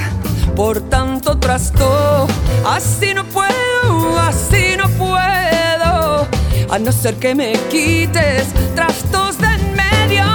por 0.56 0.82
tanto 0.82 1.38
trasto. 1.38 2.28
Así 2.66 3.14
no 3.14 3.24
puedo, 3.24 4.20
así 4.20 4.76
no 4.78 4.88
puedo, 4.90 6.28
a 6.70 6.80
no 6.80 6.92
ser 6.92 7.16
que 7.16 7.34
me 7.34 7.54
quites 7.70 8.48
trastos 8.76 9.38
de 9.40 9.48
en 9.48 9.76
medio. 9.76 10.26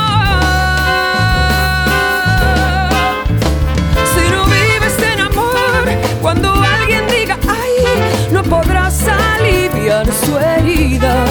Si 4.14 4.24
no 4.30 4.44
vives 4.46 4.98
en 5.12 5.20
amor, 5.20 5.84
cuando 6.20 6.52
alguien 6.54 7.06
diga 7.08 7.38
ay, 7.48 8.32
no 8.32 8.42
podrás 8.42 8.96
aliviar 9.06 10.06
su 10.06 10.36
herida. 10.38 11.24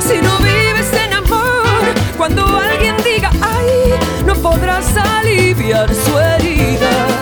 Si 0.00 0.20
no 0.20 0.38
vives 0.38 0.92
en 1.06 1.12
amor, 1.12 1.82
cuando 2.16 2.44
alguien 2.58 2.96
diga 2.96 3.03
no 4.24 4.34
podrás 4.34 4.96
aliviar 4.96 5.88
su 5.94 6.18
herida. 6.18 7.13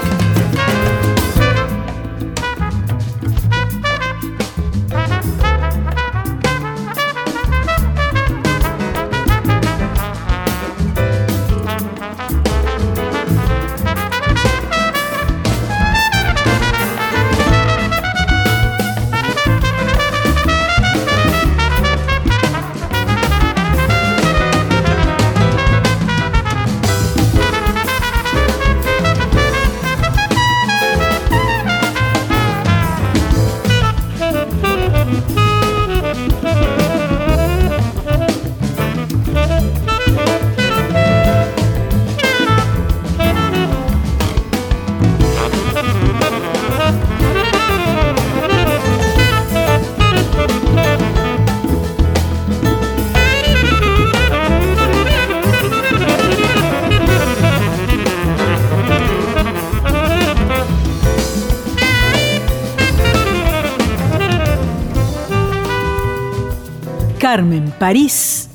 Carmen 67.34 67.72
París 67.78 68.50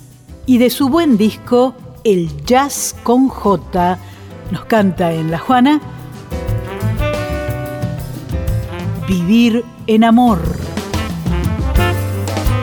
y 0.46 0.60
de 0.60 0.70
su 0.70 0.88
buen 0.88 1.18
disco 1.18 1.74
El 2.04 2.46
Jazz 2.46 2.94
con 3.02 3.28
J 3.28 3.98
nos 4.52 4.66
canta 4.66 5.14
en 5.14 5.32
La 5.32 5.40
Juana 5.40 5.82
Vivir 9.08 9.66
en 9.88 10.04
amor. 10.04 10.40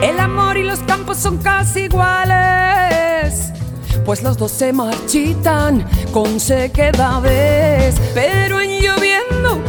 El 0.01 0.17
amor 0.21 0.55
y 0.55 0.63
los 0.63 0.79
campos 0.83 1.17
son 1.17 1.39
casi 1.39 1.81
iguales, 1.81 3.51
pues 4.05 4.23
los 4.23 4.37
dos 4.37 4.51
se 4.51 4.71
marchitan 4.71 5.85
con 6.13 6.39
sequedades, 6.39 7.99
pero 8.13 8.61
en 8.61 8.79
lloviendo, 8.79 9.61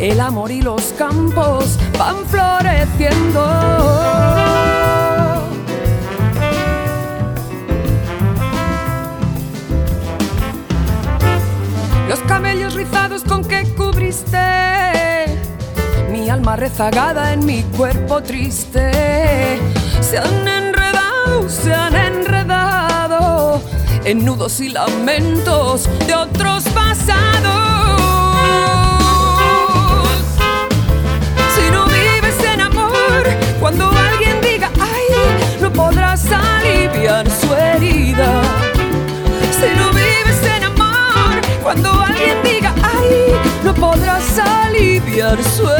el 0.00 0.20
amor 0.20 0.50
y 0.50 0.62
los 0.62 0.92
campos 0.98 1.78
van 1.98 2.16
floreciendo. 2.26 3.40
Los 12.08 12.20
camellos 12.20 12.74
rizados 12.74 13.22
con 13.24 13.44
que 13.44 13.64
cubriste 13.74 14.38
mi 16.10 16.30
alma 16.30 16.56
rezagada 16.56 17.32
en 17.32 17.44
mi 17.44 17.62
cuerpo 17.62 18.22
triste 18.22 19.58
se 20.00 20.18
han 20.18 20.46
enredado, 20.46 21.48
se 21.48 21.74
han 21.74 21.94
enredado 21.94 23.60
en 24.04 24.24
nudos 24.24 24.60
y 24.60 24.68
lamentos 24.68 25.88
de 26.06 26.14
otros 26.14 26.64
pasados. 26.64 26.85
Aliviar 45.36 45.44
su 45.44 45.68
herida. 45.68 45.75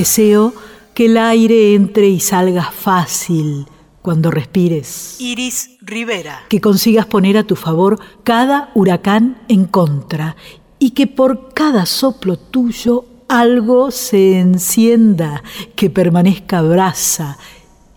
Deseo 0.00 0.54
que 0.94 1.04
el 1.04 1.18
aire 1.18 1.74
entre 1.74 2.08
y 2.08 2.20
salga 2.20 2.70
fácil 2.70 3.66
cuando 4.00 4.30
respires. 4.30 5.16
Iris 5.20 5.76
Rivera. 5.82 6.46
Que 6.48 6.58
consigas 6.58 7.04
poner 7.04 7.36
a 7.36 7.44
tu 7.44 7.54
favor 7.54 7.98
cada 8.24 8.70
huracán 8.74 9.42
en 9.48 9.66
contra 9.66 10.36
y 10.78 10.92
que 10.92 11.06
por 11.06 11.52
cada 11.52 11.84
soplo 11.84 12.38
tuyo 12.38 13.04
algo 13.28 13.90
se 13.90 14.40
encienda, 14.40 15.42
que 15.76 15.90
permanezca 15.90 16.62
brasa 16.62 17.36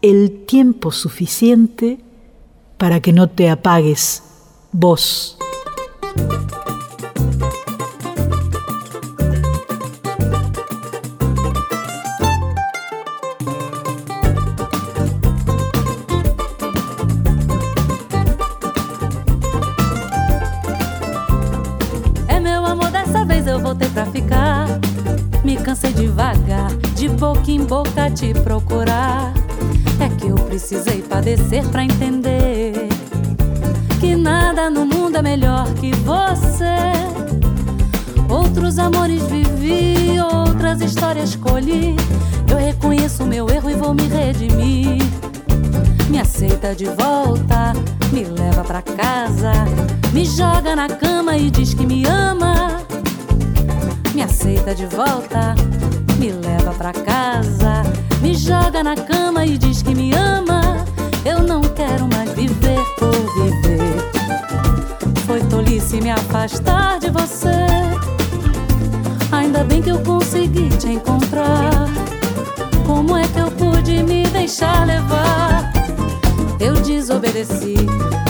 el 0.02 0.44
tiempo 0.46 0.92
suficiente 0.92 2.02
para 2.78 3.00
que 3.00 3.14
no 3.14 3.30
te 3.30 3.50
apagues 3.50 4.24
vos. 4.74 5.38
Cansei 25.74 25.92
devagar, 25.94 26.72
de 26.94 27.10
boca 27.10 27.50
em 27.50 27.66
boca 27.66 28.08
te 28.12 28.32
procurar. 28.32 29.34
É 30.00 30.08
que 30.08 30.28
eu 30.28 30.36
precisei 30.36 31.02
padecer 31.02 31.68
pra 31.70 31.84
entender 31.84 32.88
que 34.00 34.16
nada 34.16 34.70
no 34.70 34.86
mundo 34.86 35.18
é 35.18 35.22
melhor 35.24 35.66
que 35.74 35.92
você. 35.96 36.76
Outros 38.30 38.78
amores 38.78 39.24
vivi, 39.24 40.20
outras 40.20 40.80
histórias 40.80 41.36
colhi. 41.36 41.96
Eu 42.48 42.58
reconheço 42.58 43.26
meu 43.26 43.50
erro 43.50 43.72
e 43.72 43.74
vou 43.74 43.96
me 43.96 44.08
redimir. 44.08 45.02
Me 46.08 46.20
aceita 46.20 46.76
de 46.76 46.86
volta, 46.86 47.74
me 48.12 48.26
leva 48.26 48.64
pra 48.64 48.84
casa, 48.84 49.52
me 50.14 50.24
joga 50.24 50.76
na 50.76 50.88
cama 50.88 51.36
e 51.36 51.50
diz 51.50 51.74
que 51.74 51.84
me 51.84 52.06
ama. 52.06 52.83
Me 54.14 54.22
aceita 54.22 54.76
de 54.76 54.86
volta, 54.86 55.56
me 56.20 56.32
leva 56.32 56.72
pra 56.74 56.94
casa, 56.94 57.82
me 58.22 58.36
joga 58.36 58.84
na 58.84 58.96
cama 58.96 59.44
e 59.44 59.58
diz 59.58 59.82
que 59.82 59.96
me 59.96 60.14
ama. 60.14 60.86
Eu 61.26 61.42
não 61.42 61.62
quero 61.62 62.08
mais 62.08 62.32
viver 62.34 62.80
por 63.00 63.12
viver. 63.12 63.96
Foi 65.26 65.40
tolice 65.46 66.00
me 66.00 66.12
afastar 66.12 67.00
de 67.00 67.10
você. 67.10 67.66
Ainda 69.32 69.64
bem 69.64 69.82
que 69.82 69.90
eu 69.90 70.00
consegui 70.00 70.70
te 70.78 70.90
encontrar. 70.90 71.72
Como 72.86 73.18
é 73.18 73.28
que 73.28 73.40
eu 73.40 73.50
pude 73.50 74.04
me 74.04 74.28
deixar 74.28 74.86
levar? 74.86 75.74
Eu 76.60 76.76
desobedeci 76.76 77.76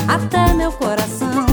até 0.07 0.53
meu 0.53 0.71
coração. 0.71 1.52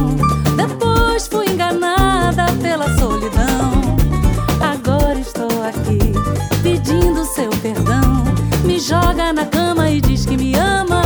Joga 8.91 9.33
na 9.33 9.47
cama 9.47 9.89
e 9.89 10.01
diz 10.01 10.27
que 10.27 10.37
me 10.37 10.53
ama. 10.57 11.03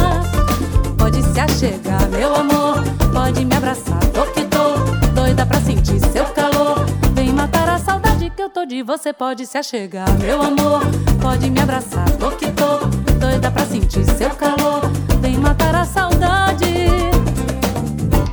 Pode 0.96 1.22
se 1.22 1.38
achegar, 1.38 2.08
meu 2.08 2.34
amor. 2.34 2.82
Pode 3.12 3.44
me 3.44 3.54
abraçar, 3.54 4.00
tô 4.06 4.24
que 4.32 4.42
tô. 4.46 4.66
Doida 5.14 5.44
pra 5.44 5.60
sentir 5.60 6.00
seu 6.00 6.24
calor. 6.26 6.86
Vem 7.12 7.30
matar 7.30 7.68
a 7.68 7.78
saudade 7.78 8.30
que 8.30 8.42
eu 8.42 8.48
tô 8.48 8.64
de 8.64 8.82
você. 8.82 9.12
Pode 9.12 9.44
se 9.44 9.58
achegar, 9.58 10.10
meu 10.18 10.40
amor. 10.40 10.80
Pode 11.20 11.50
me 11.50 11.60
abraçar, 11.60 12.10
tô 12.12 12.30
que 12.30 12.50
tô. 12.52 12.86
Doida 13.20 13.50
pra 13.50 13.66
sentir 13.66 14.06
seu 14.16 14.30
calor. 14.30 14.80
Vem 15.20 15.36
matar 15.36 15.74
a 15.74 15.84
saudade. 15.84 16.64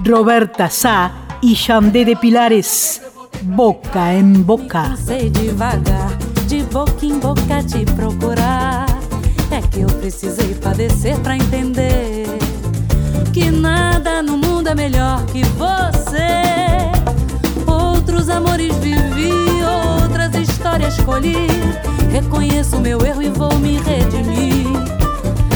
Roberta 0.10 0.70
Sá 0.70 1.12
y 1.44 1.56
Xandé 1.56 2.06
de 2.06 2.16
Pilares, 2.16 3.02
boca 3.44 4.14
en 4.14 4.44
boca. 4.44 4.96
Sei 4.96 5.30
devagar, 5.30 6.18
de 6.48 6.64
boca 6.64 7.06
em 7.06 7.20
boca 7.20 7.62
te 7.64 7.86
procurar. 7.86 8.91
Eu 9.78 9.88
precisei 10.00 10.54
padecer 10.56 11.18
pra 11.20 11.36
entender 11.36 12.26
que 13.34 13.50
nada 13.50 14.22
no 14.22 14.38
mundo 14.38 14.68
é 14.68 14.76
melhor 14.76 15.26
que 15.28 15.44
você. 15.44 16.92
Outros 17.66 18.30
amores 18.30 18.76
vivi, 18.78 19.32
outras 19.64 20.36
histórias 20.36 20.98
colhi. 21.02 21.48
Reconheço 22.12 22.80
meu 22.80 23.00
erro 23.06 23.22
e 23.24 23.30
vou 23.30 23.58
me 23.60 23.80
redimir. 23.80 24.68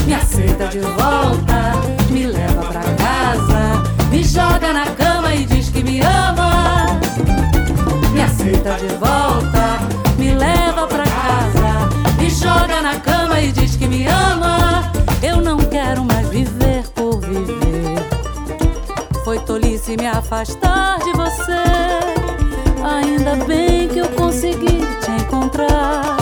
Me 0.06 0.14
aceita 0.14 0.66
de 0.68 0.80
volta, 0.80 1.72
me 2.10 2.26
leva 2.26 2.62
pra 2.62 2.80
casa, 2.80 3.82
me 4.10 4.24
joga 4.24 4.72
na 4.72 4.86
cama 4.86 5.34
e 5.34 5.44
diz 5.44 5.68
que 5.68 5.82
me 5.82 6.00
ama. 6.00 6.86
Me 8.12 8.22
aceita 8.22 8.74
de 8.74 8.88
volta, 8.94 9.15
ama. 14.08 14.90
Eu 15.22 15.40
não 15.40 15.56
quero 15.56 16.04
mais 16.04 16.28
viver 16.28 16.84
por 16.94 17.20
viver. 17.20 17.96
Foi 19.24 19.38
tolice 19.40 19.96
me 19.96 20.06
afastar 20.06 20.98
de 21.00 21.12
você. 21.12 21.64
Ainda 22.84 23.34
bem 23.44 23.88
que 23.88 23.98
eu 23.98 24.08
consegui 24.10 24.80
te 25.00 25.10
encontrar. 25.20 26.16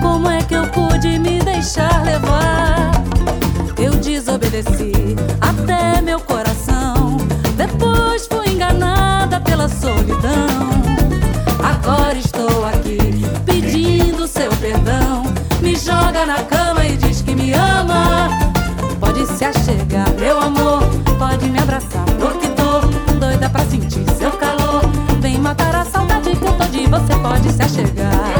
Como 0.00 0.30
é 0.30 0.42
que 0.42 0.54
eu 0.54 0.66
pude 0.68 1.18
me 1.18 1.40
deixar 1.40 2.04
levar? 2.04 2.92
Eu 3.76 3.92
desobedeci 3.96 4.92
até 5.40 6.00
meu 6.00 6.20
coração. 6.20 7.16
Depois 7.56 8.26
fui 8.26 8.50
enganada 8.50 9.40
pela 9.40 9.68
solidão. 9.68 10.70
Agora 11.62 12.16
estou 12.16 12.64
aqui 12.66 12.98
pedindo 13.44 14.26
seu 14.28 14.50
perdão. 14.56 15.24
Me 15.60 15.74
joga 15.76 16.24
na 16.24 16.42
cama 16.44 16.84
e 16.86 16.96
diz 16.96 17.05
amar. 17.86 18.30
Pode 19.00 19.26
se 19.26 19.44
achegar, 19.44 20.08
meu 20.18 20.40
amor, 20.40 20.82
pode 21.18 21.48
me 21.48 21.58
abraçar, 21.58 22.04
porque 22.18 22.48
tô 22.48 22.80
doida 23.18 23.48
pra 23.48 23.64
sentir 23.64 24.04
seu 24.18 24.30
calor. 24.32 24.82
Vem 25.20 25.38
matar 25.38 25.74
a 25.74 25.84
saudade 25.84 26.34
que 26.34 26.44
eu 26.44 26.52
tô 26.52 26.64
de 26.64 26.86
você, 26.86 27.14
pode 27.22 27.52
se 27.52 27.62
achegar. 27.62 28.35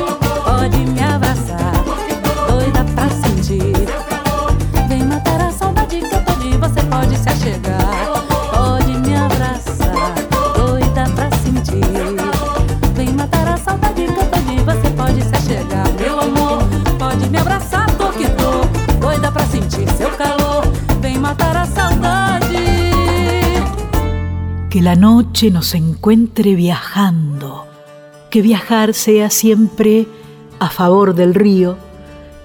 La 24.86 24.94
noche 24.94 25.50
nos 25.50 25.74
encuentre 25.74 26.54
viajando, 26.54 27.66
que 28.30 28.40
viajar 28.40 28.94
sea 28.94 29.30
siempre 29.30 30.06
a 30.60 30.70
favor 30.70 31.16
del 31.16 31.34
río, 31.34 31.76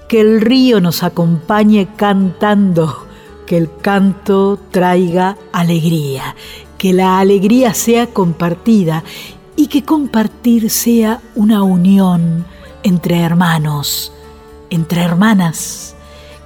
que 0.08 0.20
el 0.22 0.40
río 0.40 0.80
nos 0.80 1.04
acompañe 1.04 1.94
cantando, 1.94 3.06
que 3.46 3.56
el 3.56 3.70
canto 3.80 4.58
traiga 4.72 5.36
alegría, 5.52 6.34
que 6.78 6.92
la 6.92 7.20
alegría 7.20 7.74
sea 7.74 8.08
compartida 8.08 9.04
y 9.54 9.68
que 9.68 9.84
compartir 9.84 10.68
sea 10.68 11.20
una 11.36 11.62
unión 11.62 12.44
entre 12.82 13.20
hermanos, 13.20 14.12
entre 14.68 15.02
hermanas, 15.02 15.94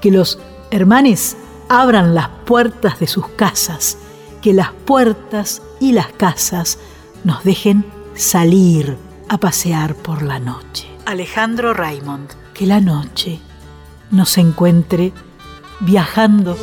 que 0.03 0.11
los 0.11 0.39
hermanes 0.71 1.39
abran 1.71 2.15
las 2.15 2.29
puertas 2.45 3.01
de 3.01 3.07
sus 3.07 3.29
casas, 3.29 3.97
que 4.43 4.53
las 4.53 4.73
puertas 4.85 5.63
y 5.81 5.93
las 5.93 6.09
casas 6.09 6.79
nos 7.25 7.45
dejen 7.45 7.85
salir 8.15 8.97
a 9.29 9.39
pasear 9.39 9.95
por 9.95 10.23
la 10.23 10.39
noche. 10.39 10.89
Alejandro 11.05 11.75
Raymond, 11.75 12.31
que 12.55 12.67
la 12.67 12.81
noche 12.81 13.41
nos 14.11 14.39
encuentre 14.39 15.13
viajando. 15.81 16.57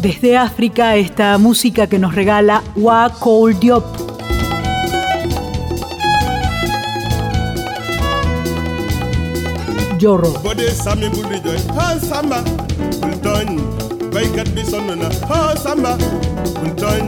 Desde 0.00 0.36
África, 0.38 0.96
esta 0.96 1.36
música 1.36 1.86
que 1.86 1.98
nos 1.98 2.14
regala 2.14 2.62
Wa 2.74 3.10
Col 3.18 3.58
Diop. 3.60 3.84
Jorro. 9.98 10.32
baykat 14.10 14.48
bi 14.54 14.64
sonn 14.66 14.90
na 14.98 15.08
ha 15.30 15.54
samba. 15.64 15.96
Bul 16.58 16.72
tooñ 16.80 17.06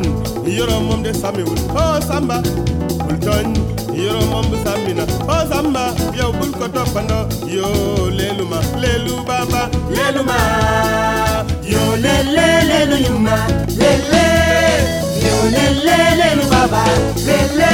yoro 0.57 0.81
moom 0.87 1.03
de 1.03 1.13
sami 1.15 1.43
wul. 1.43 1.59
Ha 1.75 2.01
samba. 2.09 2.39
Bul 3.05 3.19
tooñ 3.27 3.49
yoro 4.03 4.23
moom 4.31 4.47
bu 4.51 4.57
sami 4.65 4.95
na. 4.95 5.05
Ha 5.29 5.39
samba. 5.51 5.85
Yow 6.19 6.33
bul 6.39 6.53
ko 6.59 6.69
toppandoo 6.69 7.27
yo 7.57 7.69
leelu 8.19 8.47
leelu 8.83 9.15
bamba 9.27 9.63
leelu 9.91 10.23
yo 11.73 11.97
lele. 12.05 12.47
Leelu 12.69 12.97
yumma 13.07 13.37
lele 13.81 14.25
yo 15.27 15.37
lele 15.55 15.97
leelu 16.21 16.45
baba 16.53 16.85
lele. 17.27 17.73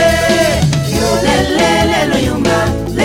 Yo 0.99 1.09
lele 1.25 1.69
leelu 1.91 2.17
yumma 2.27 2.57
lele 2.97 2.98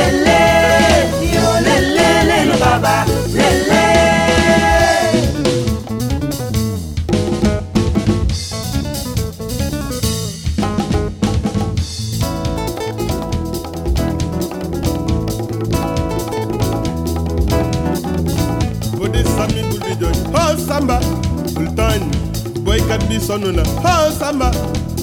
samba 20.67 20.97
sultan 21.54 22.02
boykat 22.65 23.02
bi 23.10 23.17
sonn 23.19 23.45
na 23.58 23.63
oh 23.84 24.12
samba 24.19 24.49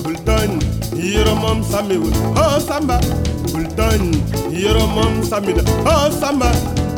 sultan 0.02 0.50
yoro 0.96 1.34
moom 1.42 1.62
sami 1.70 1.96
wul. 2.02 2.12
Oh 2.36 2.58
samba 2.68 2.96
sultan 3.52 4.00
yoro 4.62 4.84
moom 4.94 5.22
sami 5.30 5.52
na 5.58 5.62
oh 5.92 6.10
samba 6.20 6.50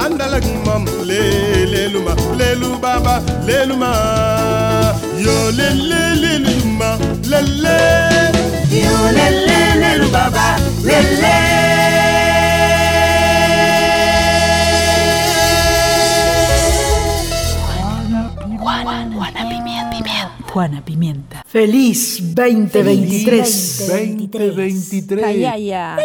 àndal 0.04 0.34
ak 0.38 0.46
moom 0.66 0.84
lee 1.08 1.66
leelu 1.72 2.00
ma 2.06 2.14
leelu 2.38 2.68
baaba 2.82 3.14
leelu 3.46 3.74
ma 3.82 3.90
yoo 5.24 5.50
lee 5.58 5.74
lee 5.90 6.10
leelu 6.22 6.54
ma 6.78 6.90
lee 7.30 7.46
lee 7.64 8.31
Pimienta. 20.92 21.42
Feliz 21.46 22.34
2023. 22.34 23.86
2023. 23.88 25.24
Ay, 25.24 25.44
ay, 25.46 25.72
ay. 25.72 26.04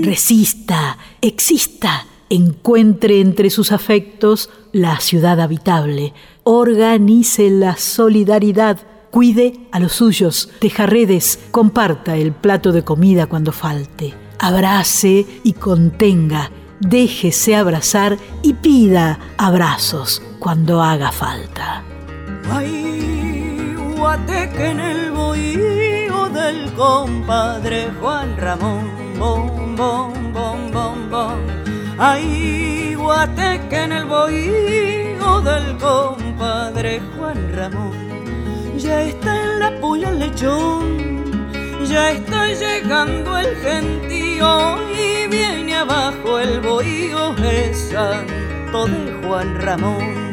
Resista, 0.00 0.96
exista, 1.20 2.06
encuentre 2.30 3.20
entre 3.20 3.50
sus 3.50 3.72
afectos 3.72 4.48
la 4.72 5.00
ciudad 5.00 5.38
habitable, 5.38 6.14
organice 6.44 7.50
la 7.50 7.76
solidaridad, 7.76 8.78
cuide 9.10 9.60
a 9.70 9.78
los 9.78 9.92
suyos, 9.92 10.48
teja 10.58 10.86
redes, 10.86 11.38
comparta 11.50 12.16
el 12.16 12.32
plato 12.32 12.72
de 12.72 12.84
comida 12.84 13.26
cuando 13.26 13.52
falte, 13.52 14.14
abrace 14.38 15.26
y 15.44 15.52
contenga, 15.52 16.50
déjese 16.80 17.54
abrazar 17.54 18.16
y 18.42 18.54
pida 18.54 19.18
abrazos 19.36 20.22
cuando 20.38 20.82
haga 20.82 21.12
falta. 21.12 21.84
Ay, 22.50 23.74
guateque 23.96 24.70
en 24.70 24.80
el 24.80 25.10
bohío 25.10 26.28
del 26.28 26.72
compadre 26.74 27.90
Juan 28.00 28.36
Ramón, 28.36 28.90
bom, 29.18 29.76
bom, 29.76 30.12
bom, 30.32 30.70
bom, 30.72 31.10
bom. 31.10 31.38
Ay, 31.98 32.94
guateque 32.94 33.82
en 33.82 33.92
el 33.92 34.04
bohío 34.04 35.40
del 35.40 35.76
compadre 35.78 37.00
Juan 37.16 37.52
Ramón. 37.54 37.96
Ya 38.78 39.02
está 39.02 39.42
en 39.42 39.58
la 39.58 39.80
puya 39.80 40.10
el 40.10 40.18
lechón, 40.18 41.50
ya 41.88 42.12
está 42.12 42.48
llegando 42.48 43.36
el 43.38 43.56
gentío 43.56 44.76
y 44.92 45.26
viene 45.28 45.76
abajo 45.76 46.38
el 46.38 46.60
bohío 46.60 47.34
el 47.36 47.74
santo 47.74 48.86
de 48.86 49.12
Juan 49.22 49.60
Ramón. 49.60 50.26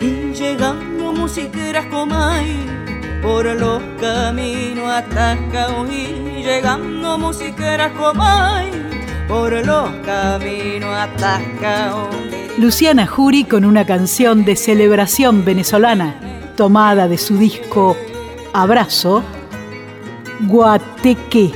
Y 0.00 0.32
llegando 0.32 0.89
musiqueras 1.12 1.86
comay 1.86 2.66
por 3.22 3.44
los 3.44 3.82
caminos 4.00 4.90
atascados 4.90 5.90
y 5.90 6.42
llegando 6.42 7.18
musiqueras 7.18 7.92
comay 7.92 8.70
por 9.28 9.52
los 9.64 9.90
caminos 10.04 10.94
atascados. 10.94 12.08
Luciana 12.58 13.06
Jury 13.06 13.44
con 13.44 13.64
una 13.64 13.86
canción 13.86 14.44
de 14.44 14.56
celebración 14.56 15.44
venezolana 15.44 16.14
tomada 16.56 17.08
de 17.08 17.16
su 17.16 17.38
disco 17.38 17.96
Abrazo, 18.52 19.22
Guateque. 20.40 21.52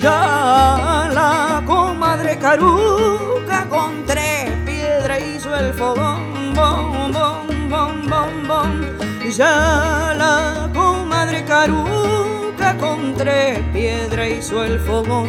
Ya 0.00 1.10
la 1.12 1.62
comadre 1.66 2.38
Caruca 2.38 3.66
con 3.68 4.04
tres 4.06 4.50
piedras 4.64 5.20
hizo 5.22 5.54
el 5.54 5.72
fogón, 5.74 6.54
bom, 6.54 7.12
bom, 7.12 7.47
bom, 7.68 8.06
bom, 8.08 8.48
bom. 8.48 8.98
Ya 9.30 10.14
la 10.16 10.70
comadre 10.72 11.44
Caruca 11.44 12.76
con 12.78 13.14
tres 13.14 13.60
piedras 13.72 14.28
hizo 14.30 14.64
el 14.64 14.80
fogón. 14.80 15.28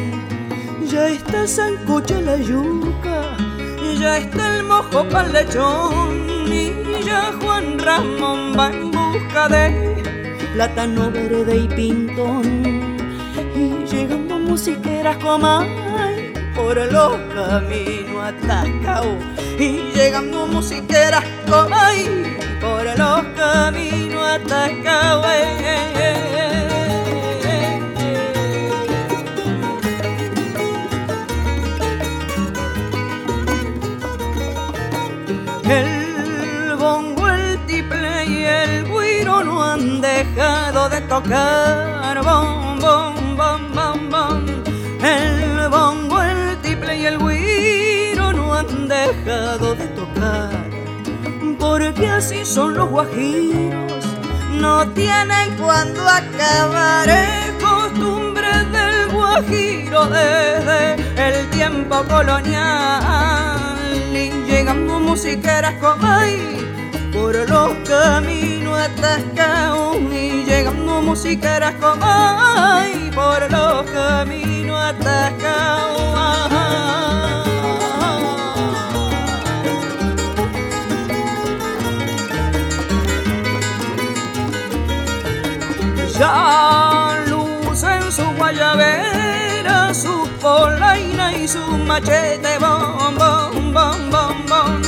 Ya 0.90 1.10
está 1.10 1.46
sancocha 1.46 2.20
la 2.22 2.38
yuca, 2.38 3.38
ya 4.00 4.18
está 4.18 4.58
el 4.58 4.64
mojo 4.64 5.04
pa'l 5.10 5.32
lechón. 5.32 6.48
Y 6.48 6.74
ya 7.06 7.32
Juan 7.42 7.78
Ramón 7.78 8.54
va 8.58 8.68
en 8.70 8.92
busca 8.92 9.48
de 9.50 10.02
plátano 10.54 11.12
verde 11.12 11.58
y 11.58 11.68
pintón. 11.68 12.98
Y 13.56 13.86
llegando 13.86 14.40
musiqueras 14.40 15.18
comay 15.18 16.34
por 16.56 16.76
los 16.92 17.18
caminos 17.36 18.24
atascados 18.24 19.49
y 19.60 19.92
llegando 19.94 20.48
musiquera 20.48 21.22
como 21.46 21.76
ahí, 21.76 22.38
por 22.62 22.86
los 22.86 23.24
caminos 23.36 24.24
hasta 24.24 24.70
Cahué. 24.84 25.60
El 35.66 36.76
bongo, 36.78 37.28
el 37.28 37.60
tiple 37.66 38.26
y 38.26 38.44
el 38.46 38.86
guiro 38.86 39.44
no 39.44 39.62
han 39.62 40.00
dejado 40.00 40.88
de 40.88 41.02
tocar. 41.02 41.90
De 49.30 49.88
tocar. 49.90 50.50
Porque 51.60 52.10
así 52.10 52.44
son 52.44 52.74
los 52.74 52.90
guajiros, 52.90 54.04
no 54.54 54.88
tienen 54.90 55.56
cuando 55.56 56.02
acabar. 56.02 57.08
Es 57.08 57.52
costumbre 57.64 58.48
del 58.48 59.12
guajiro 59.12 60.08
desde 60.08 60.96
el 61.16 61.48
tiempo 61.52 62.04
colonial. 62.10 63.78
Y 64.12 64.32
llegando 64.50 65.00
musiqueras 65.00 65.76
ahí 66.02 66.68
por 67.14 67.36
los 67.36 67.74
caminos 67.88 68.80
atascados 68.80 69.98
y 70.12 70.44
llegando 70.44 71.04
musiqueras 71.04 71.76
como 71.76 72.04
ay 72.04 73.12
por 73.14 73.52
los 73.52 73.84
caminos 73.92 74.82
atascados. 74.82 76.99
Ya 86.20 87.24
lucen 87.28 88.12
su 88.12 88.26
guayabera, 88.36 89.94
su 89.94 90.28
polaina 90.42 91.32
y 91.32 91.48
su 91.48 91.66
machete, 91.88 92.58
bom, 92.60 93.16
bom, 93.18 93.74
bom, 93.74 94.12
bom, 94.12 94.46
bom. 94.50 94.82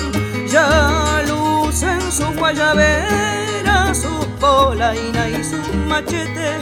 Ya 0.46 1.24
lucen 1.26 2.12
su 2.12 2.26
guayabera, 2.38 3.96
su 3.96 4.28
polaina 4.42 5.30
y 5.30 5.42
su 5.42 5.56
machete, 5.88 6.60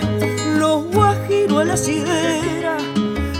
los 0.60 0.86
guajiros 0.94 1.62
a 1.62 1.66
la 1.66 1.76
sidera, 1.76 2.78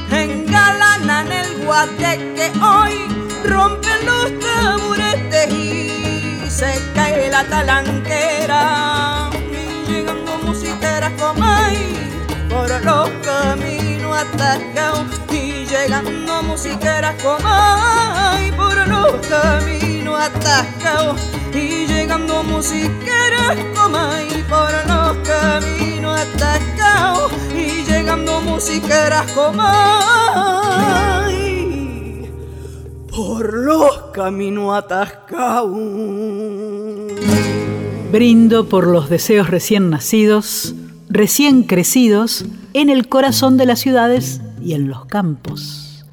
engalanan 0.10 1.32
el 1.32 1.64
guateque 1.64 2.52
hoy, 2.60 3.06
rompen 3.46 4.04
los 4.08 4.32
taburetes 4.40 5.54
y 5.54 6.50
se 6.50 6.74
cae 6.96 7.30
la 7.30 7.44
talanquera. 7.44 9.29
Por 12.50 12.70
los 12.84 13.10
caminos 13.24 14.18
atascados 14.18 15.08
y 15.32 15.66
llegando 15.66 16.44
musiqueras 16.44 17.16
como 17.22 17.48
hay 17.48 18.52
por 18.52 18.88
los 18.88 19.28
caminos 19.28 20.20
atascados 20.20 21.20
y 21.54 21.86
llegando 21.88 22.44
musiqueras 22.44 23.58
como 23.76 23.98
hay 23.98 24.44
por 24.50 24.72
los 24.88 25.18
caminos 25.28 26.20
atascados 26.20 27.32
y 27.54 27.84
llegando 27.84 28.42
musiqueras 28.42 29.32
como 29.32 29.62
hay 29.64 31.00
por 33.10 33.54
los 33.54 33.96
caminos 34.14 34.78
atascados. 34.78 35.78
Brindo 38.12 38.68
por 38.68 38.88
los 38.88 39.10
deseos 39.10 39.50
recién 39.50 39.90
nacidos, 39.92 40.74
recién 41.10 41.64
crecidos, 41.64 42.46
en 42.74 42.90
el 42.90 43.08
corazón 43.08 43.58
de 43.58 43.66
las 43.66 43.80
ciudades 43.80 44.42
y 44.64 44.74
en 44.74 44.88
los 44.88 45.06
campos. 45.06 46.06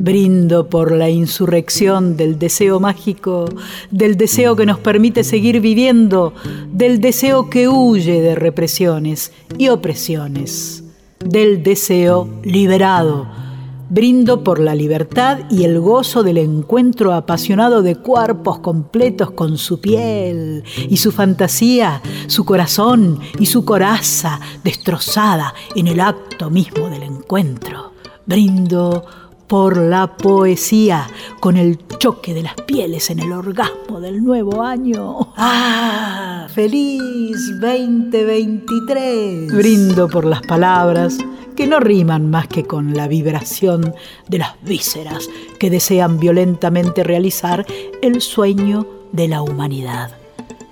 Brindo 0.00 0.68
por 0.68 0.92
la 0.92 1.10
insurrección 1.10 2.16
del 2.16 2.38
deseo 2.38 2.78
mágico, 2.78 3.46
del 3.90 4.16
deseo 4.16 4.54
que 4.54 4.66
nos 4.66 4.78
permite 4.78 5.24
seguir 5.24 5.60
viviendo, 5.60 6.34
del 6.72 7.00
deseo 7.00 7.50
que 7.50 7.68
huye 7.68 8.20
de 8.20 8.34
represiones 8.36 9.32
y 9.56 9.68
opresiones, 9.70 10.84
del 11.24 11.62
deseo 11.64 12.28
liberado. 12.44 13.47
Brindo 13.90 14.44
por 14.44 14.60
la 14.60 14.74
libertad 14.74 15.50
y 15.50 15.64
el 15.64 15.80
gozo 15.80 16.22
del 16.22 16.36
encuentro 16.36 17.14
apasionado 17.14 17.82
de 17.82 17.96
cuerpos 17.96 18.58
completos 18.58 19.30
con 19.30 19.56
su 19.56 19.80
piel 19.80 20.62
y 20.90 20.98
su 20.98 21.10
fantasía, 21.10 22.02
su 22.26 22.44
corazón 22.44 23.18
y 23.38 23.46
su 23.46 23.64
coraza 23.64 24.40
destrozada 24.62 25.54
en 25.74 25.88
el 25.88 26.00
acto 26.00 26.50
mismo 26.50 26.90
del 26.90 27.02
encuentro. 27.02 27.92
Brindo 28.26 29.06
por 29.48 29.76
la 29.78 30.16
poesía 30.16 31.08
con 31.40 31.56
el 31.56 31.78
choque 31.98 32.34
de 32.34 32.42
las 32.42 32.54
pieles 32.54 33.08
en 33.10 33.18
el 33.20 33.32
orgasmo 33.32 34.00
del 34.00 34.22
nuevo 34.22 34.62
año. 34.62 35.32
¡Ah! 35.36 36.46
¡Feliz 36.54 37.58
2023! 37.60 39.52
Brindo 39.52 40.08
por 40.08 40.26
las 40.26 40.42
palabras 40.42 41.18
que 41.56 41.66
no 41.66 41.80
riman 41.80 42.30
más 42.30 42.46
que 42.46 42.64
con 42.64 42.94
la 42.94 43.08
vibración 43.08 43.94
de 44.28 44.38
las 44.38 44.52
vísceras 44.62 45.28
que 45.58 45.70
desean 45.70 46.20
violentamente 46.20 47.02
realizar 47.02 47.66
el 48.02 48.20
sueño 48.20 48.86
de 49.12 49.28
la 49.28 49.42
humanidad. 49.42 50.12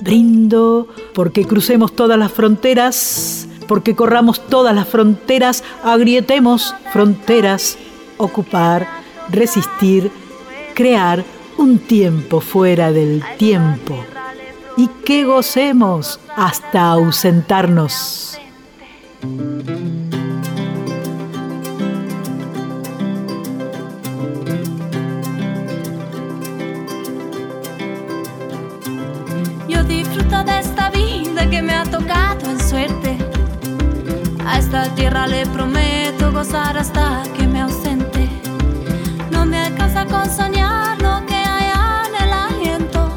Brindo 0.01 0.87
porque 1.15 1.47
crucemos 1.47 1.97
todas 1.97 2.19
las 2.19 2.31
fronteras, 2.31 3.49
porque 3.67 3.97
corramos 3.97 4.41
todas 4.47 4.75
las 4.75 4.87
fronteras, 4.87 5.65
agrietemos 5.83 6.75
fronteras, 6.93 7.79
ocupar, 8.19 8.87
resistir, 9.29 10.11
crear 10.75 11.25
un 11.59 11.79
tiempo 11.79 12.41
fuera 12.41 12.93
del 12.93 13.23
tiempo 13.39 14.05
y 14.77 14.89
que 15.05 15.25
gocemos 15.25 16.21
hasta 16.37 16.83
ausentarnos. 16.83 18.39
Yo 29.69 29.83
disfruto 29.85 30.45
de 30.45 30.59
esta 30.61 30.91
vida 30.91 31.49
que 31.51 31.63
me 31.63 31.73
ha 31.73 31.85
tocado 31.85 32.51
en 32.51 32.61
suerte. 32.61 33.17
A 34.47 34.59
esta 34.59 34.95
tierra 34.95 35.27
le 35.27 35.47
prometo 35.47 36.31
gozar 36.33 36.77
hasta 36.79 37.23
que 37.37 37.47
me 37.47 37.56
con 40.05 40.31
soñar 40.31 41.01
lo 41.01 41.25
que 41.27 41.35
hay 41.35 41.71
en 42.07 42.23
el 42.23 42.33
aliento. 42.33 43.09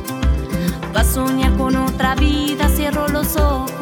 Pa' 0.93 1.03
soñar 1.03 1.55
con 1.57 1.75
otra 1.75 2.15
vida, 2.15 2.69
cierro 2.69 3.07
los 3.09 3.36
ojos, 3.36 3.78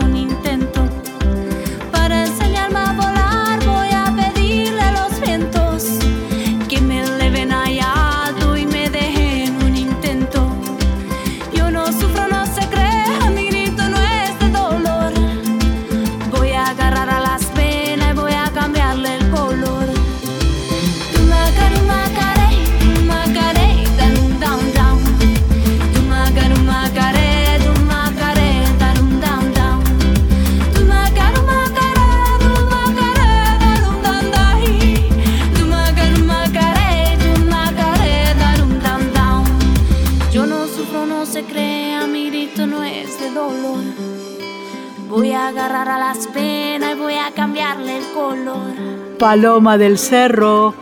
Paloma 49.17 49.77
del 49.77 49.97
cerro, 49.97 50.75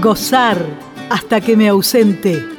gozar 0.00 0.58
hasta 1.10 1.40
que 1.40 1.56
me 1.56 1.68
ausente. 1.68 2.53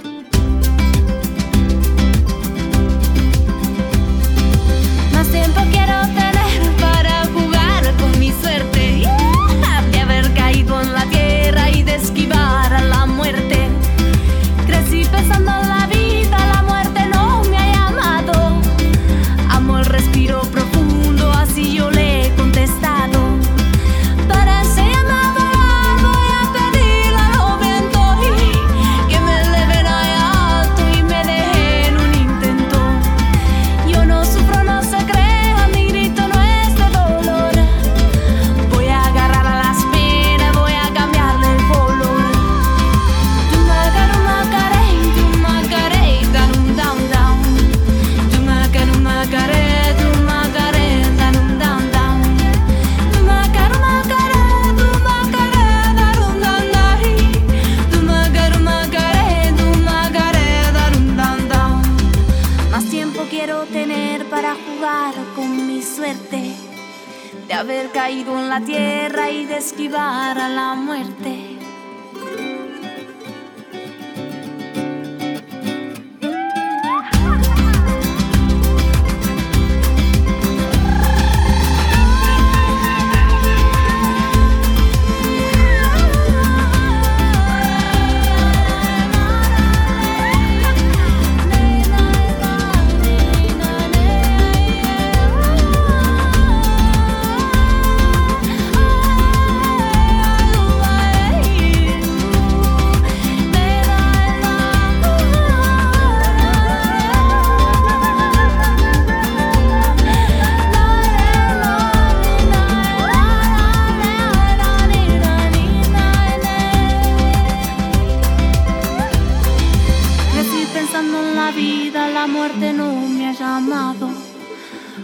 Llamado. 123.56 124.10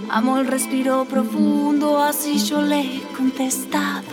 Amo 0.09 0.37
el 0.37 0.47
respiro 0.47 1.05
profundo, 1.05 1.99
así 1.99 2.37
yo 2.37 2.61
le 2.61 2.81
he 2.81 3.01
contestado. 3.15 4.03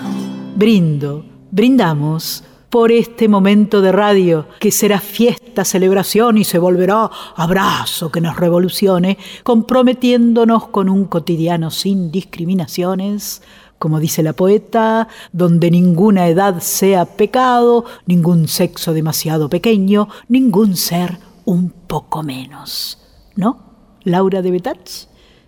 Brindo, 0.55 1.25
brindamos 1.51 2.45
por 2.71 2.93
este 2.93 3.27
momento 3.27 3.81
de 3.81 3.91
radio 3.91 4.47
que 4.61 4.71
será 4.71 5.01
fiesta, 5.01 5.65
celebración 5.65 6.39
y 6.39 6.45
se 6.45 6.61
volverá 6.61 7.11
abrazo 7.35 8.13
que 8.13 8.21
nos 8.21 8.37
revolucione, 8.37 9.19
comprometiéndonos 9.43 10.69
con 10.69 10.89
un 10.89 11.07
cotidiano 11.07 11.73
sin 11.73 12.13
discriminaciones, 12.13 13.43
como 13.81 13.99
dice 13.99 14.23
la 14.23 14.35
poeta, 14.35 15.09
donde 15.33 15.71
ninguna 15.73 16.29
edad 16.29 16.61
sea 16.61 17.07
pecado, 17.07 17.85
ningún 18.07 18.47
sexo 18.47 18.93
demasiado 18.93 19.49
pequeño, 19.49 20.09
ningún 20.29 20.77
ser 20.77 21.19
un 21.45 21.71
poco 21.71 22.23
menos. 22.23 22.99
¿No? 23.35 23.68
Laura 24.09 24.43
de 24.43 24.51
Betach. 24.51 25.07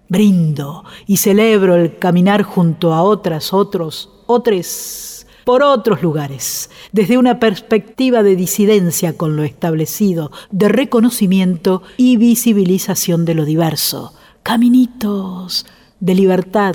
Brindo 0.09 0.85
y 1.07 1.19
celebro 1.19 1.77
el 1.77 1.99
caminar 1.99 2.43
junto 2.43 2.93
a 2.95 3.03
otras, 3.03 3.53
otros, 3.53 4.11
otros, 4.27 5.27
por 5.45 5.63
otros 5.63 6.03
lugares, 6.03 6.71
desde 6.93 7.19
una 7.19 7.39
perspectiva 7.39 8.23
de 8.23 8.37
disidencia 8.37 9.17
con 9.17 9.37
lo 9.37 9.45
establecido, 9.45 10.31
de 10.51 10.69
reconocimiento 10.69 11.83
y 11.97 12.17
visibilización 12.17 13.25
de 13.25 13.35
lo 13.35 13.45
diverso. 13.45 14.13
Caminitos 14.43 15.67
de 16.01 16.15
libertad. 16.15 16.75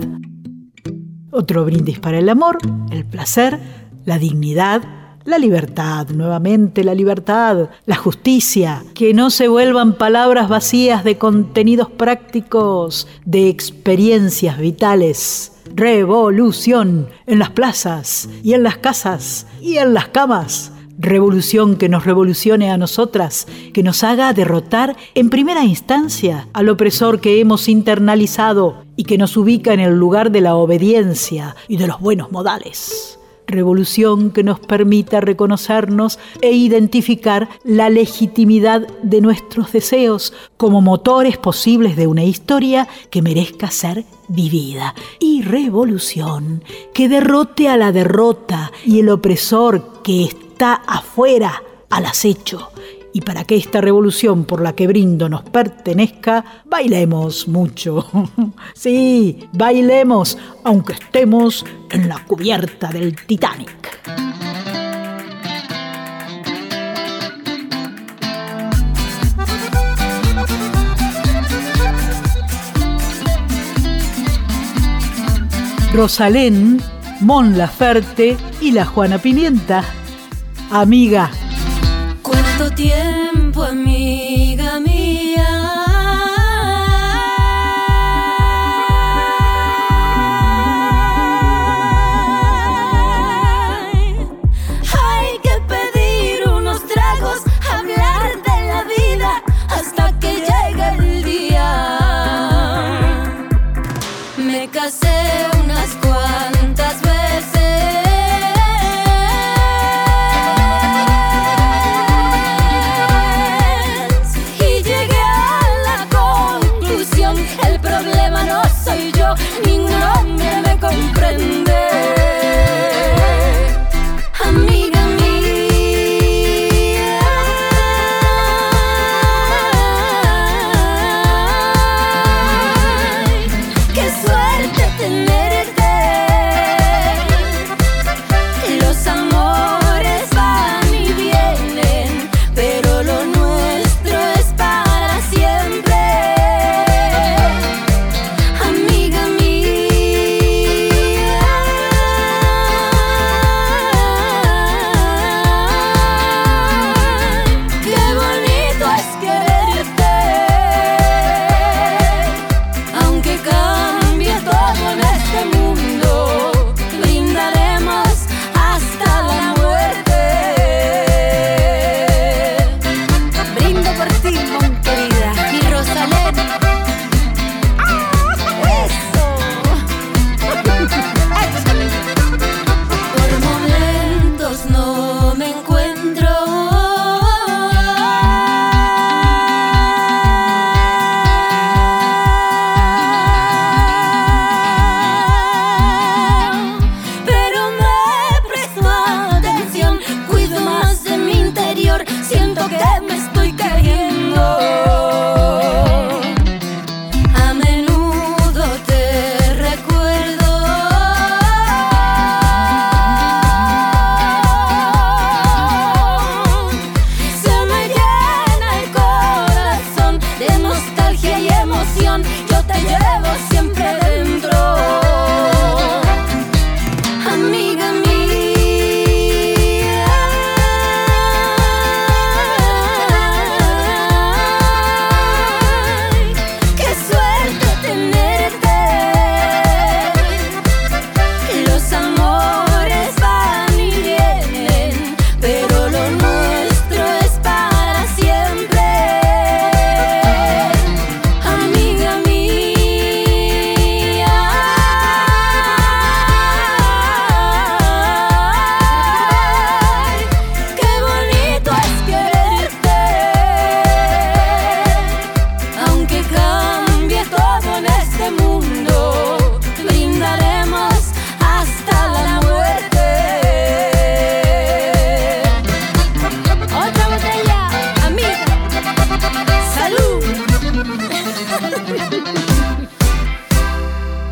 Otro 1.31 1.65
brindis 1.65 1.99
para 1.99 2.19
el 2.19 2.29
amor, 2.29 2.57
el 2.91 3.05
placer, 3.05 3.59
la 4.05 4.17
dignidad, 4.17 5.04
la 5.25 5.39
libertad, 5.39 6.07
nuevamente 6.09 6.83
la 6.83 6.93
libertad, 6.93 7.69
la 7.87 7.95
justicia, 7.95 8.83
que 8.93 9.13
no 9.13 9.31
se 9.31 9.47
vuelvan 9.47 9.97
palabras 9.97 10.47
vacías 10.47 11.03
de 11.03 11.17
contenidos 11.17 11.89
prácticos, 11.89 13.07
de 13.25 13.49
experiencias 13.49 14.59
vitales. 14.59 15.51
Revolución 15.73 17.09
en 17.25 17.39
las 17.39 17.49
plazas 17.49 18.29
y 18.43 18.53
en 18.53 18.61
las 18.63 18.77
casas 18.77 19.47
y 19.61 19.77
en 19.77 19.95
las 19.95 20.09
camas. 20.09 20.71
Revolución 20.97 21.75
que 21.75 21.89
nos 21.89 22.05
revolucione 22.05 22.71
a 22.71 22.77
nosotras, 22.77 23.47
que 23.73 23.83
nos 23.83 24.03
haga 24.03 24.31
derrotar 24.31 24.95
en 25.15 25.29
primera 25.29 25.65
instancia 25.65 26.47
al 26.53 26.69
opresor 26.69 27.19
que 27.19 27.41
hemos 27.41 27.67
internalizado 27.67 28.85
y 28.95 29.03
que 29.03 29.17
nos 29.17 29.35
ubica 29.35 29.73
en 29.73 29.81
el 29.81 29.95
lugar 29.95 30.31
de 30.31 30.41
la 30.41 30.55
obediencia 30.55 31.55
y 31.67 31.77
de 31.77 31.87
los 31.87 31.99
buenos 31.99 32.31
modales. 32.31 33.19
Revolución 33.47 34.31
que 34.31 34.43
nos 34.43 34.59
permita 34.59 35.21
reconocernos 35.21 36.19
e 36.41 36.51
identificar 36.51 37.47
la 37.63 37.89
legitimidad 37.89 38.87
de 39.03 39.21
nuestros 39.21 39.71
deseos 39.71 40.33
como 40.57 40.81
motores 40.81 41.37
posibles 41.37 41.95
de 41.95 42.07
una 42.07 42.23
historia 42.23 42.87
que 43.09 43.21
merezca 43.21 43.69
ser 43.71 44.05
vivida. 44.27 44.95
Y 45.19 45.43
revolución 45.43 46.63
que 46.93 47.07
derrote 47.07 47.69
a 47.69 47.77
la 47.77 47.91
derrota 47.91 48.71
y 48.85 48.99
el 48.99 49.09
opresor 49.09 50.01
que 50.03 50.23
está 50.23 50.73
afuera 50.73 51.61
al 51.89 52.05
acecho. 52.05 52.69
Y 53.15 53.21
para 53.21 53.45
que 53.45 53.55
esta 53.55 53.79
revolución 53.79 54.43
por 54.43 54.61
la 54.61 54.75
que 54.75 54.87
brindo 54.87 55.29
nos 55.29 55.43
pertenezca, 55.43 56.43
bailemos 56.65 57.47
mucho. 57.47 58.05
sí, 58.73 59.47
bailemos, 59.53 60.37
aunque 60.65 60.91
estemos 60.91 61.65
en 61.91 62.09
la 62.09 62.25
cubierta 62.25 62.89
del 62.89 63.15
Titanic. 63.15 63.71
Rosalén, 75.93 76.81
Mon 77.21 77.57
Laferte 77.57 78.35
y 78.59 78.73
la 78.73 78.85
Juana 78.85 79.19
Pimienta. 79.19 79.85
Amiga, 80.69 81.31
¿Cuánto 81.31 81.44
tiempo, 82.71 83.24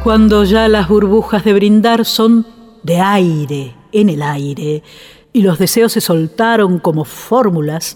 Cuando 0.03 0.43
ya 0.43 0.67
las 0.67 0.89
burbujas 0.89 1.45
de 1.45 1.53
brindar 1.53 2.03
son 2.03 2.45
de 2.83 2.99
aire, 2.99 3.73
en 3.93 4.09
el 4.09 4.21
aire, 4.21 4.83
y 5.31 5.43
los 5.43 5.59
deseos 5.59 5.93
se 5.93 6.01
soltaron 6.01 6.79
como 6.79 7.05
fórmulas, 7.05 7.95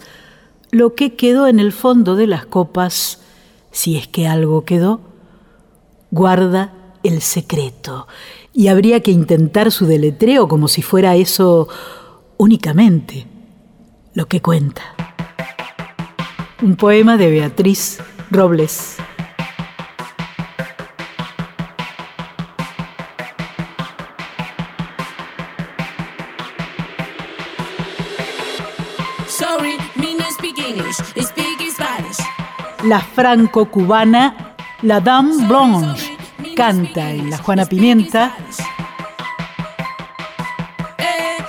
lo 0.71 0.95
que 0.95 1.15
quedó 1.15 1.47
en 1.47 1.59
el 1.59 1.73
fondo 1.73 2.15
de 2.15 2.25
las 2.25 2.45
copas, 2.45 3.19
si 3.71 3.97
es 3.97 4.07
que 4.07 4.25
algo 4.25 4.63
quedó, 4.63 5.01
guarda 6.09 6.71
el 7.03 7.21
secreto. 7.21 8.07
Y 8.53 8.69
habría 8.69 9.01
que 9.01 9.11
intentar 9.11 9.69
su 9.69 9.85
deletreo 9.85 10.47
como 10.47 10.69
si 10.69 10.81
fuera 10.81 11.17
eso 11.17 11.67
únicamente 12.37 13.27
lo 14.13 14.27
que 14.27 14.41
cuenta. 14.41 14.81
Un 16.61 16.77
poema 16.77 17.17
de 17.17 17.29
Beatriz 17.31 17.99
Robles. 18.31 18.95
La 32.87 33.01
franco-cubana 33.01 34.55
La 34.83 35.01
Dame 35.01 35.45
Blanche 35.45 36.15
canta 36.55 37.11
en 37.11 37.29
La 37.29 37.37
Juana 37.37 37.65
Pimienta. 37.65 38.31
Eh, 40.97 41.43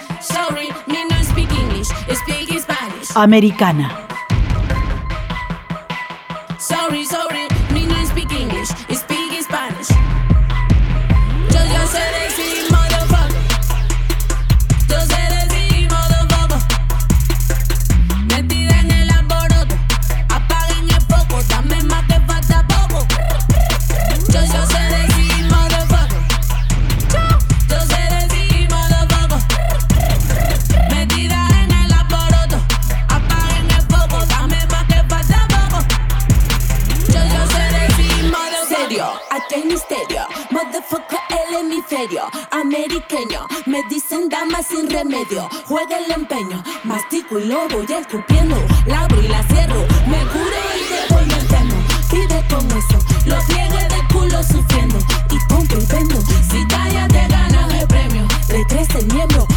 Mastico 47.11 47.39
y 47.39 47.47
lo 47.47 47.67
voy 47.69 47.87
escupiendo. 47.89 48.55
La 48.85 49.01
abro 49.01 49.23
y 49.23 49.29
la 49.29 49.43
cierro. 49.45 49.81
Me 50.07 50.19
curo 50.27 50.59
y 50.77 50.93
después 50.93 51.27
me 51.27 51.35
enfermo. 51.35 51.75
Vive 52.13 52.45
con 52.51 52.67
eso. 52.67 52.99
Los 53.25 53.45
pliegues 53.47 53.89
de 53.89 54.13
culo 54.13 54.43
sufriendo. 54.43 54.99
Y 55.31 55.39
compro 55.49 55.81
y 55.81 55.87
vendo. 55.87 56.21
Si 56.21 56.67
callas 56.67 57.09
te 57.09 57.27
ganas 57.29 57.73
el 57.73 57.87
premio. 57.87 58.27
Crece 58.69 58.99
el 58.99 59.07
miembro. 59.15 59.48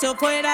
so 0.00 0.14
fuera. 0.16 0.49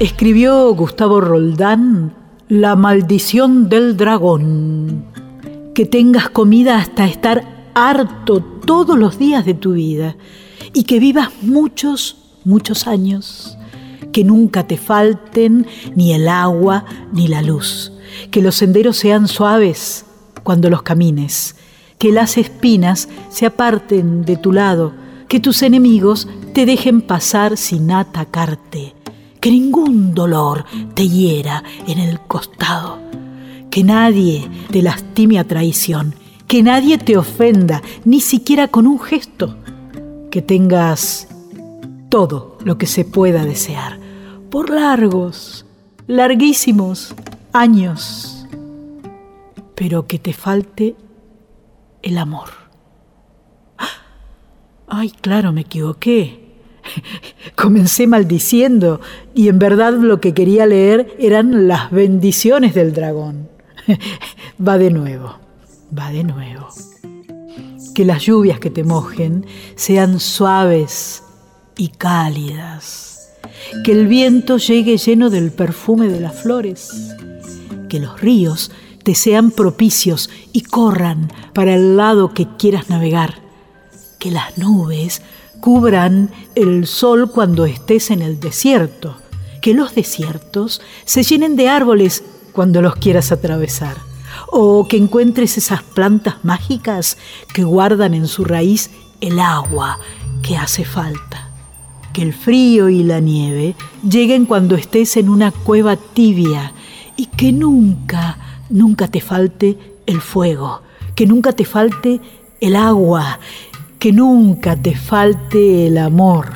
Escribió 0.00 0.74
Gustavo 0.74 1.20
Roldán 1.20 2.14
La 2.48 2.74
maldición 2.74 3.68
del 3.68 3.98
dragón. 3.98 5.04
Que 5.74 5.84
tengas 5.84 6.30
comida 6.30 6.78
hasta 6.78 7.04
estar 7.04 7.70
harto 7.74 8.40
todos 8.40 8.98
los 8.98 9.18
días 9.18 9.44
de 9.44 9.52
tu 9.52 9.74
vida 9.74 10.16
y 10.72 10.84
que 10.84 11.00
vivas 11.00 11.28
muchos, 11.42 12.16
muchos 12.46 12.86
años. 12.86 13.58
Que 14.10 14.24
nunca 14.24 14.66
te 14.66 14.78
falten 14.78 15.66
ni 15.94 16.14
el 16.14 16.28
agua 16.28 16.86
ni 17.12 17.28
la 17.28 17.42
luz. 17.42 17.92
Que 18.30 18.40
los 18.40 18.54
senderos 18.54 18.96
sean 18.96 19.28
suaves 19.28 20.06
cuando 20.42 20.70
los 20.70 20.80
camines. 20.80 21.56
Que 21.98 22.10
las 22.10 22.38
espinas 22.38 23.10
se 23.28 23.44
aparten 23.44 24.24
de 24.24 24.38
tu 24.38 24.52
lado. 24.52 24.94
que 25.28 25.38
tus 25.38 25.62
enemigos 25.62 26.26
te 26.54 26.66
dejen 26.66 27.02
pasar 27.02 27.56
sin 27.56 27.92
atacarte, 27.92 28.96
que 29.40 29.50
ningún 29.50 30.14
dolor 30.14 30.64
te 30.94 31.08
hiera 31.08 31.64
en 31.86 31.98
el 31.98 32.20
costado, 32.20 32.98
que 33.70 33.82
nadie 33.82 34.48
te 34.70 34.82
lastime 34.82 35.38
a 35.38 35.44
traición, 35.44 36.14
que 36.46 36.62
nadie 36.62 36.98
te 36.98 37.16
ofenda, 37.16 37.82
ni 38.04 38.20
siquiera 38.20 38.68
con 38.68 38.86
un 38.86 39.00
gesto, 39.00 39.56
que 40.30 40.42
tengas 40.42 41.28
todo 42.08 42.58
lo 42.64 42.76
que 42.76 42.86
se 42.86 43.04
pueda 43.04 43.44
desear, 43.44 43.98
por 44.50 44.70
largos, 44.70 45.64
larguísimos 46.06 47.14
años, 47.52 48.46
pero 49.74 50.06
que 50.06 50.18
te 50.18 50.32
falte 50.32 50.96
el 52.02 52.18
amor. 52.18 52.50
Ay, 54.92 55.10
claro, 55.10 55.52
me 55.52 55.60
equivoqué. 55.60 56.49
Comencé 57.54 58.06
maldiciendo 58.06 59.00
y 59.34 59.48
en 59.48 59.58
verdad 59.58 59.94
lo 59.94 60.20
que 60.20 60.34
quería 60.34 60.66
leer 60.66 61.14
eran 61.18 61.68
las 61.68 61.90
bendiciones 61.90 62.74
del 62.74 62.92
dragón. 62.92 63.48
Va 64.66 64.78
de 64.78 64.90
nuevo, 64.90 65.36
va 65.96 66.10
de 66.12 66.22
nuevo. 66.22 66.68
Que 67.94 68.04
las 68.04 68.22
lluvias 68.22 68.60
que 68.60 68.70
te 68.70 68.84
mojen 68.84 69.46
sean 69.74 70.20
suaves 70.20 71.22
y 71.76 71.88
cálidas. 71.88 73.30
Que 73.84 73.92
el 73.92 74.06
viento 74.06 74.58
llegue 74.58 74.98
lleno 74.98 75.30
del 75.30 75.50
perfume 75.50 76.08
de 76.08 76.20
las 76.20 76.42
flores. 76.42 76.90
Que 77.88 78.00
los 78.00 78.20
ríos 78.20 78.70
te 79.02 79.14
sean 79.14 79.50
propicios 79.50 80.30
y 80.52 80.60
corran 80.60 81.32
para 81.54 81.74
el 81.74 81.96
lado 81.96 82.34
que 82.34 82.46
quieras 82.58 82.90
navegar 82.90 83.50
que 84.20 84.30
las 84.30 84.56
nubes 84.58 85.22
cubran 85.60 86.30
el 86.54 86.86
sol 86.86 87.30
cuando 87.30 87.66
estés 87.66 88.10
en 88.10 88.22
el 88.22 88.40
desierto, 88.40 89.16
que 89.60 89.74
los 89.74 89.94
desiertos 89.94 90.80
se 91.04 91.22
llenen 91.22 91.56
de 91.56 91.68
árboles 91.68 92.24
cuando 92.52 92.82
los 92.82 92.96
quieras 92.96 93.30
atravesar, 93.32 93.96
o 94.50 94.88
que 94.88 94.96
encuentres 94.96 95.58
esas 95.58 95.82
plantas 95.82 96.36
mágicas 96.44 97.18
que 97.54 97.64
guardan 97.64 98.14
en 98.14 98.26
su 98.26 98.44
raíz 98.44 98.90
el 99.20 99.38
agua 99.38 99.98
que 100.42 100.56
hace 100.56 100.84
falta. 100.84 101.48
Que 102.12 102.22
el 102.22 102.32
frío 102.32 102.88
y 102.88 103.04
la 103.04 103.20
nieve 103.20 103.76
lleguen 104.08 104.46
cuando 104.46 104.74
estés 104.74 105.16
en 105.16 105.28
una 105.28 105.52
cueva 105.52 105.96
tibia 105.96 106.72
y 107.16 107.26
que 107.26 107.52
nunca, 107.52 108.38
nunca 108.68 109.06
te 109.06 109.20
falte 109.20 109.78
el 110.06 110.20
fuego, 110.20 110.82
que 111.14 111.26
nunca 111.26 111.52
te 111.52 111.64
falte 111.64 112.20
el 112.60 112.74
agua 112.74 113.38
que 114.00 114.12
nunca 114.12 114.76
te 114.76 114.96
falte 114.96 115.86
el 115.86 115.98
amor. 115.98 116.52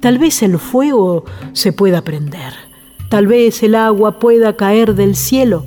Tal 0.00 0.18
vez 0.18 0.40
el 0.42 0.58
fuego 0.58 1.24
se 1.52 1.72
pueda 1.72 2.02
prender, 2.02 2.54
tal 3.10 3.26
vez 3.26 3.64
el 3.64 3.74
agua 3.74 4.20
pueda 4.20 4.56
caer 4.56 4.94
del 4.94 5.16
cielo. 5.16 5.66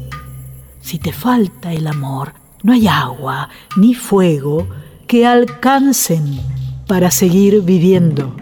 Si 0.80 1.00
te 1.00 1.12
falta 1.12 1.74
el 1.74 1.88
amor, 1.88 2.34
no 2.64 2.72
hay 2.72 2.88
agua 2.88 3.50
ni 3.76 3.94
fuego 3.94 4.66
que 5.06 5.28
alcancen 5.28 6.40
para 6.88 7.12
seguir 7.12 7.62
viviendo. 7.62 8.34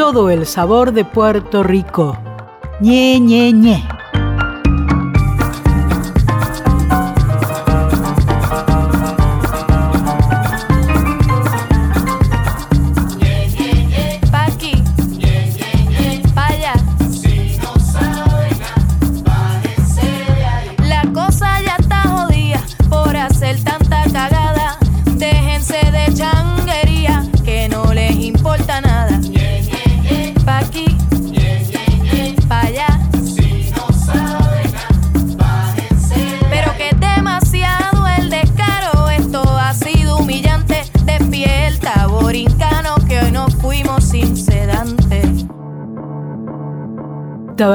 Todo 0.00 0.30
el 0.30 0.46
sabor 0.46 0.92
de 0.92 1.04
Puerto 1.04 1.62
Rico. 1.62 2.16
ñe, 2.80 3.20
ñe, 3.20 3.52
ñe. 3.52 3.86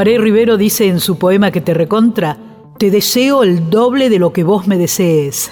Tabaré 0.06 0.24
Rivero 0.24 0.56
dice 0.56 0.88
en 0.88 0.99
su 0.99 1.18
poema 1.18 1.49
que 1.49 1.62
te 1.62 1.74
recontra, 1.74 2.38
te 2.78 2.91
deseo 2.91 3.41
el 3.41 3.72
doble 3.72 4.12
de 4.12 4.20
lo 4.20 4.34
que 4.34 4.43
vos 4.43 4.68
me 4.68 4.78
desees. 4.78 5.51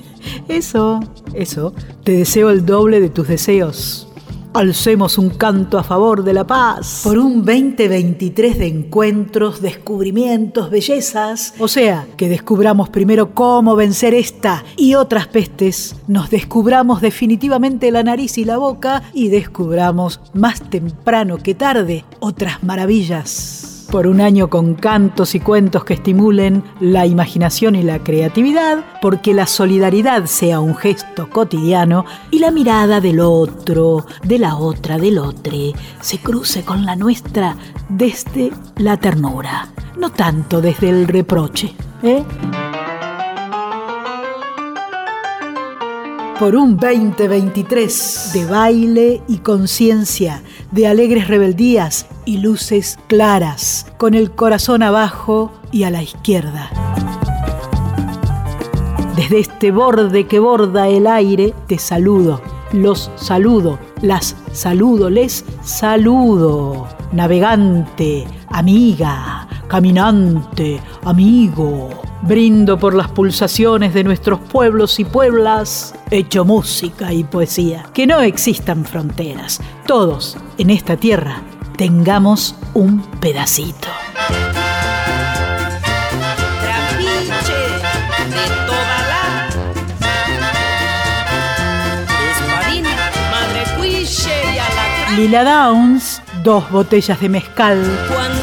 eso, 0.48 1.00
eso, 1.34 1.74
te 2.02 2.12
deseo 2.12 2.48
el 2.48 2.64
doble 2.64 2.98
de 3.00 3.10
tus 3.10 3.28
deseos. 3.28 4.08
Alcemos 4.54 5.18
un 5.18 5.28
canto 5.28 5.78
a 5.78 5.84
favor 5.84 6.24
de 6.24 6.32
la 6.32 6.46
paz. 6.46 7.02
Por 7.04 7.18
un 7.18 7.44
2023 7.44 8.58
de 8.58 8.68
encuentros, 8.68 9.60
descubrimientos, 9.60 10.70
bellezas. 10.70 11.52
O 11.58 11.68
sea, 11.68 12.06
que 12.16 12.30
descubramos 12.30 12.88
primero 12.88 13.34
cómo 13.34 13.76
vencer 13.76 14.14
esta 14.14 14.64
y 14.78 14.94
otras 14.94 15.26
pestes. 15.26 15.94
Nos 16.08 16.30
descubramos 16.30 17.02
definitivamente 17.02 17.90
la 17.90 18.02
nariz 18.02 18.38
y 18.38 18.46
la 18.46 18.56
boca 18.56 19.02
y 19.12 19.28
descubramos 19.28 20.22
más 20.32 20.70
temprano 20.70 21.36
que 21.36 21.54
tarde 21.54 22.06
otras 22.18 22.62
maravillas 22.62 23.59
por 23.90 24.06
un 24.06 24.20
año 24.20 24.48
con 24.48 24.74
cantos 24.74 25.34
y 25.34 25.40
cuentos 25.40 25.84
que 25.84 25.94
estimulen 25.94 26.62
la 26.78 27.06
imaginación 27.06 27.74
y 27.74 27.82
la 27.82 27.98
creatividad, 27.98 28.84
porque 29.02 29.34
la 29.34 29.46
solidaridad 29.46 30.26
sea 30.26 30.60
un 30.60 30.76
gesto 30.76 31.28
cotidiano 31.28 32.04
y 32.30 32.38
la 32.38 32.50
mirada 32.50 33.00
del 33.00 33.20
otro, 33.20 34.06
de 34.22 34.38
la 34.38 34.56
otra, 34.56 34.98
del 34.98 35.18
otro, 35.18 35.56
se 36.00 36.18
cruce 36.18 36.62
con 36.62 36.84
la 36.84 36.96
nuestra 36.96 37.56
desde 37.88 38.52
la 38.76 38.96
ternura, 38.96 39.68
no 39.98 40.10
tanto 40.10 40.60
desde 40.60 40.90
el 40.90 41.08
reproche. 41.08 41.74
¿eh? 42.02 42.24
Por 46.40 46.56
un 46.56 46.78
2023 46.78 48.30
de 48.32 48.46
baile 48.46 49.20
y 49.28 49.40
conciencia, 49.40 50.42
de 50.70 50.86
alegres 50.86 51.28
rebeldías 51.28 52.06
y 52.24 52.38
luces 52.38 52.98
claras, 53.08 53.92
con 53.98 54.14
el 54.14 54.30
corazón 54.30 54.82
abajo 54.82 55.52
y 55.70 55.82
a 55.82 55.90
la 55.90 56.02
izquierda. 56.02 56.70
Desde 59.16 59.38
este 59.38 59.70
borde 59.70 60.26
que 60.26 60.38
borda 60.38 60.88
el 60.88 61.06
aire, 61.06 61.52
te 61.66 61.76
saludo, 61.76 62.40
los 62.72 63.10
saludo, 63.16 63.78
las 64.00 64.34
saludo, 64.50 65.10
les 65.10 65.44
saludo. 65.62 66.88
navegante, 67.12 68.26
amiga, 68.48 69.46
caminante, 69.68 70.80
amigo. 71.04 72.09
Brindo 72.22 72.78
por 72.78 72.94
las 72.94 73.08
pulsaciones 73.08 73.94
de 73.94 74.04
nuestros 74.04 74.40
pueblos 74.40 75.00
y 75.00 75.04
pueblas, 75.04 75.94
hecho 76.10 76.44
música 76.44 77.12
y 77.12 77.24
poesía. 77.24 77.86
Que 77.94 78.06
no 78.06 78.20
existan 78.20 78.84
fronteras. 78.84 79.60
Todos 79.86 80.36
en 80.58 80.70
esta 80.70 80.96
tierra 80.96 81.42
tengamos 81.76 82.54
un 82.74 83.02
pedacito. 83.20 83.88
Lila 95.16 95.44
Downs, 95.44 96.22
dos 96.44 96.70
botellas 96.70 97.20
de 97.20 97.28
mezcal. 97.28 98.39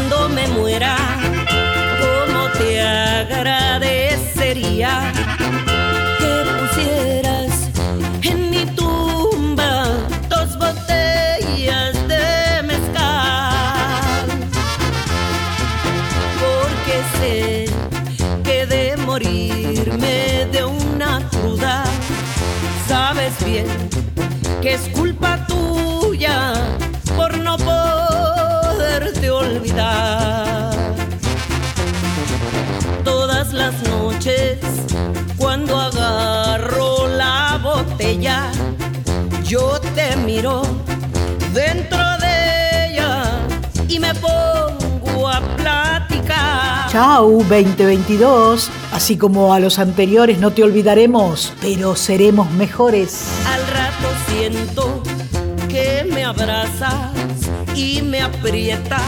Yo 39.47 39.79
te 39.95 40.15
miro 40.17 40.61
dentro 41.53 42.03
de 42.19 42.87
ella 42.87 43.23
y 43.87 43.97
me 43.97 44.13
pongo 44.15 45.27
a 45.27 45.39
platicar. 45.55 46.89
Chau 46.91 47.37
2022, 47.43 48.69
así 48.91 49.17
como 49.17 49.53
a 49.53 49.59
los 49.59 49.79
anteriores 49.79 50.39
no 50.39 50.51
te 50.51 50.63
olvidaremos, 50.63 51.53
pero 51.61 51.95
seremos 51.95 52.51
mejores. 52.51 53.25
Al 53.47 53.61
rato 53.67 54.09
siento 54.27 55.01
que 55.69 56.05
me 56.11 56.25
abrazas 56.25 57.11
y 57.73 58.01
me 58.01 58.21
aprietas, 58.21 59.01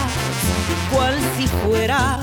cual 0.90 1.16
si 1.36 1.46
fuera 1.48 2.18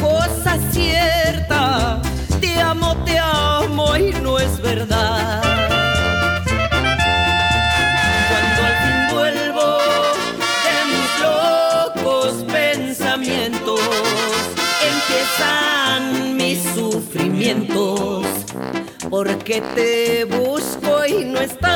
cosa 0.00 0.56
cierta. 0.70 2.00
Te 2.40 2.58
amo, 2.58 2.96
te 3.04 3.18
amo 3.18 3.96
y 3.96 4.12
no 4.22 4.38
es 4.38 4.60
verdad. 4.62 5.59
Porque 19.10 19.60
te 19.74 20.24
busco 20.24 21.04
y 21.06 21.24
no 21.24 21.40
estás. 21.40 21.70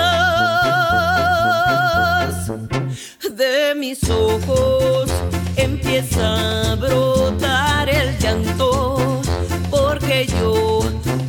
De 3.34 3.74
mis 3.74 4.08
ojos 4.08 5.10
empieza 5.56 6.72
a 6.72 6.76
brotar 6.76 7.88
el 7.88 8.16
llanto, 8.18 9.20
porque 9.68 10.26
yo 10.26 10.80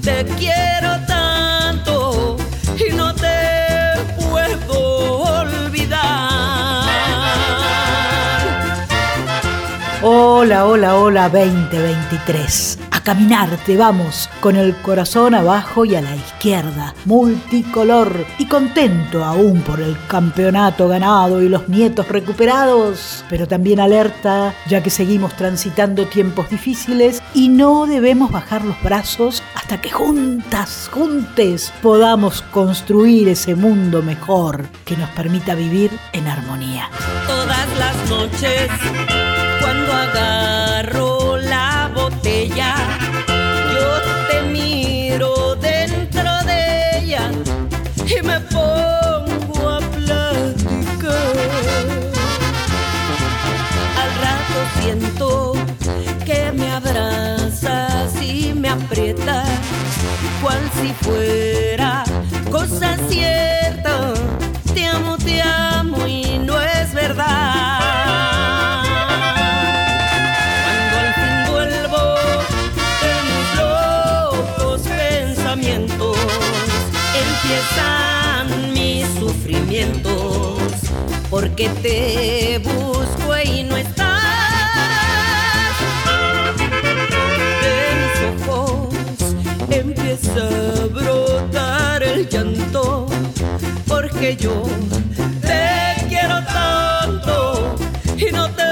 te 0.04 0.26
quiero 0.38 1.00
tanto 1.08 2.38
y 2.78 2.94
no 2.94 3.16
te 3.16 3.96
puedo 4.20 5.24
olvidar. 5.42 6.86
Hola, 10.04 10.66
hola, 10.66 10.96
hola 10.98 11.30
2023. 11.30 12.78
Caminarte 13.06 13.78
vamos, 13.78 14.28
con 14.40 14.56
el 14.56 14.76
corazón 14.78 15.36
abajo 15.36 15.86
y 15.86 15.94
a 15.94 16.02
la 16.02 16.16
izquierda, 16.16 16.96
multicolor 17.06 18.26
y 18.40 18.48
contento 18.48 19.24
aún 19.24 19.62
por 19.62 19.80
el 19.80 19.96
campeonato 20.08 20.88
ganado 20.88 21.44
y 21.44 21.48
los 21.48 21.70
nietos 21.70 22.08
recuperados, 22.08 23.24
pero 23.30 23.48
también 23.48 23.80
alerta 23.80 24.56
ya 24.68 24.82
que 24.82 24.90
seguimos 24.90 25.36
transitando 25.36 26.08
tiempos 26.08 26.50
difíciles 26.50 27.22
y 27.36 27.50
no 27.50 27.86
debemos 27.86 28.32
bajar 28.32 28.66
los 28.66 28.82
brazos 28.82 29.44
hasta 29.54 29.80
que 29.80 29.92
juntas, 29.92 30.90
juntes, 30.92 31.72
podamos 31.84 32.42
construir 32.42 33.28
ese 33.30 33.54
mundo 33.54 34.02
mejor 34.02 34.66
que 34.84 34.98
nos 34.98 35.12
permita 35.12 35.54
vivir 35.54 35.92
en 36.12 36.28
armonía. 36.28 36.90
todas 37.28 37.68
las 37.78 38.10
noches 38.10 39.35
fuera 61.02 62.04
cosa 62.52 62.98
cierta 63.10 64.14
te 64.76 64.86
amo, 64.86 65.18
te 65.18 65.42
amo 65.42 66.06
y 66.06 66.38
no 66.40 66.62
es 66.62 66.94
verdad. 66.94 68.84
Cuando 70.64 70.98
al 71.00 71.14
fin 71.14 71.38
vuelvo 71.54 72.04
de 73.02 73.14
mis 73.30 73.48
locos 73.58 74.82
pensamientos, 74.82 76.18
empiezan 77.26 78.74
mis 78.74 79.06
sufrimientos, 79.18 80.60
porque 81.30 81.70
te 81.82 82.60
busco 82.60 83.38
y 83.46 83.64
no 83.64 83.78
estás. 83.78 84.14
De 87.62 87.78
mis 88.02 88.18
ojos 88.44 88.94
empieza 89.70 90.75
porque 94.16 94.38
yo 94.38 94.64
te 95.42 96.08
quiero 96.08 96.42
tanto 96.46 97.76
y 98.18 98.32
no 98.32 98.50
te 98.50 98.64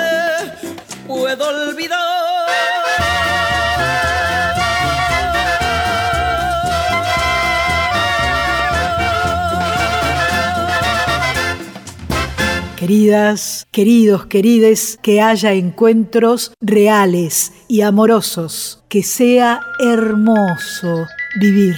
puedo 1.06 1.48
olvidar. 1.50 2.00
Queridas, 12.78 13.68
queridos, 13.72 14.26
querides, 14.28 15.00
que 15.02 15.22
haya 15.22 15.54
encuentros 15.54 16.54
reales 16.62 17.52
y 17.68 17.82
amorosos, 17.82 18.84
que 18.90 19.04
sea 19.04 19.62
hermoso 19.80 21.08
vivir. 21.40 21.76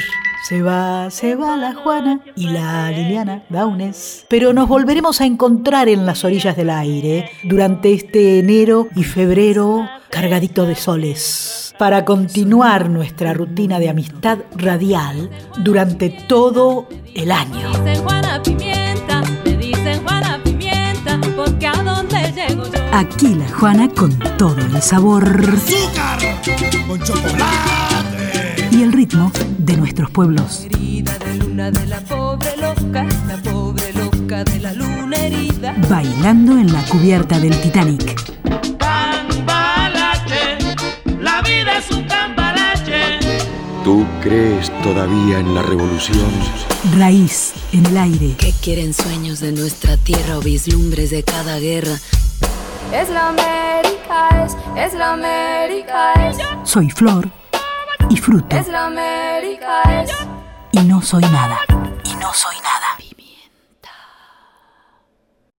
Se 0.47 0.61
va, 0.61 1.09
se 1.09 1.33
va 1.33 1.57
la 1.57 1.73
Juana 1.73 2.19
y 2.35 2.49
la 2.49 2.91
Liliana 2.91 3.41
Daunes. 3.49 4.27
Pero 4.29 4.53
nos 4.53 4.69
volveremos 4.69 5.19
a 5.19 5.25
encontrar 5.25 5.89
en 5.89 6.05
las 6.05 6.23
orillas 6.23 6.55
del 6.55 6.69
aire 6.69 7.31
durante 7.45 7.91
este 7.91 8.37
enero 8.37 8.87
y 8.95 9.03
febrero 9.03 9.89
cargadito 10.11 10.67
de 10.67 10.75
soles 10.75 11.73
para 11.79 12.05
continuar 12.05 12.91
nuestra 12.91 13.33
rutina 13.33 13.79
de 13.79 13.89
amistad 13.89 14.37
radial 14.55 15.31
durante 15.63 16.11
todo 16.11 16.87
el 17.15 17.31
año. 17.31 17.71
dicen 17.71 18.03
Juana 18.03 18.43
Pimienta, 18.43 19.23
me 19.43 19.57
dicen 19.57 20.03
Juana 20.03 20.39
Pimienta, 20.43 21.19
porque 21.35 21.65
a 21.65 21.73
donde 21.73 22.31
llego 22.33 22.65
yo. 22.65 22.79
Aquí 22.91 23.33
la 23.33 23.49
Juana 23.49 23.89
con 23.89 24.15
todo 24.37 24.59
el 24.59 24.79
sabor 24.79 25.23
Azúcar 25.27 26.19
con 26.87 27.01
chocolate. 27.01 28.69
y 28.69 28.83
el 28.83 28.93
ritmo 28.93 29.31
de 29.65 29.77
nuestros 29.77 30.11
pueblos. 30.11 30.67
Luna 31.39 31.71
de 31.71 31.85
la 31.87 31.99
pobre 32.01 32.55
loca, 32.57 33.05
la 33.27 33.37
pobre 33.37 33.91
loca 33.93 34.43
de 34.43 34.59
la 34.59 34.73
luna 34.73 35.17
herida. 35.17 35.75
Bailando 35.89 36.53
en 36.53 36.71
la 36.71 36.83
cubierta 36.83 37.39
del 37.39 37.59
Titanic. 37.61 38.15
Cambalache, 38.77 40.57
la 41.19 41.41
vida 41.41 41.79
es 41.79 41.91
un 41.91 42.03
cambalache. 42.03 43.19
¿Tú 43.83 44.05
crees 44.21 44.71
todavía 44.83 45.39
en 45.39 45.55
la 45.55 45.63
revolución? 45.63 46.29
Raíz 46.97 47.53
en 47.71 47.85
el 47.87 47.97
aire. 47.97 48.35
¿Qué 48.37 48.53
quieren 48.61 48.93
sueños 48.93 49.39
de 49.39 49.51
nuestra 49.51 49.97
tierra 49.97 50.37
o 50.37 50.41
vislumbres 50.41 51.09
de 51.09 51.23
cada 51.23 51.57
guerra? 51.59 51.97
es 52.93 53.09
la 53.09 53.29
América, 53.29 54.45
es, 54.45 54.55
es 54.77 54.93
la 54.93 55.13
América, 55.13 56.13
es. 56.29 56.37
Soy 56.63 56.89
flor 56.91 57.29
y 58.09 58.17
fruto. 58.17 58.55
Es 58.55 58.67
la 58.67 58.85
América, 58.85 59.81
es. 60.01 60.11
Y 60.71 60.79
no 60.81 61.01
soy 61.01 61.21
nada. 61.23 61.59
Y 62.03 62.15
no 62.15 62.33
soy 62.33 62.55
nada. 62.57 62.97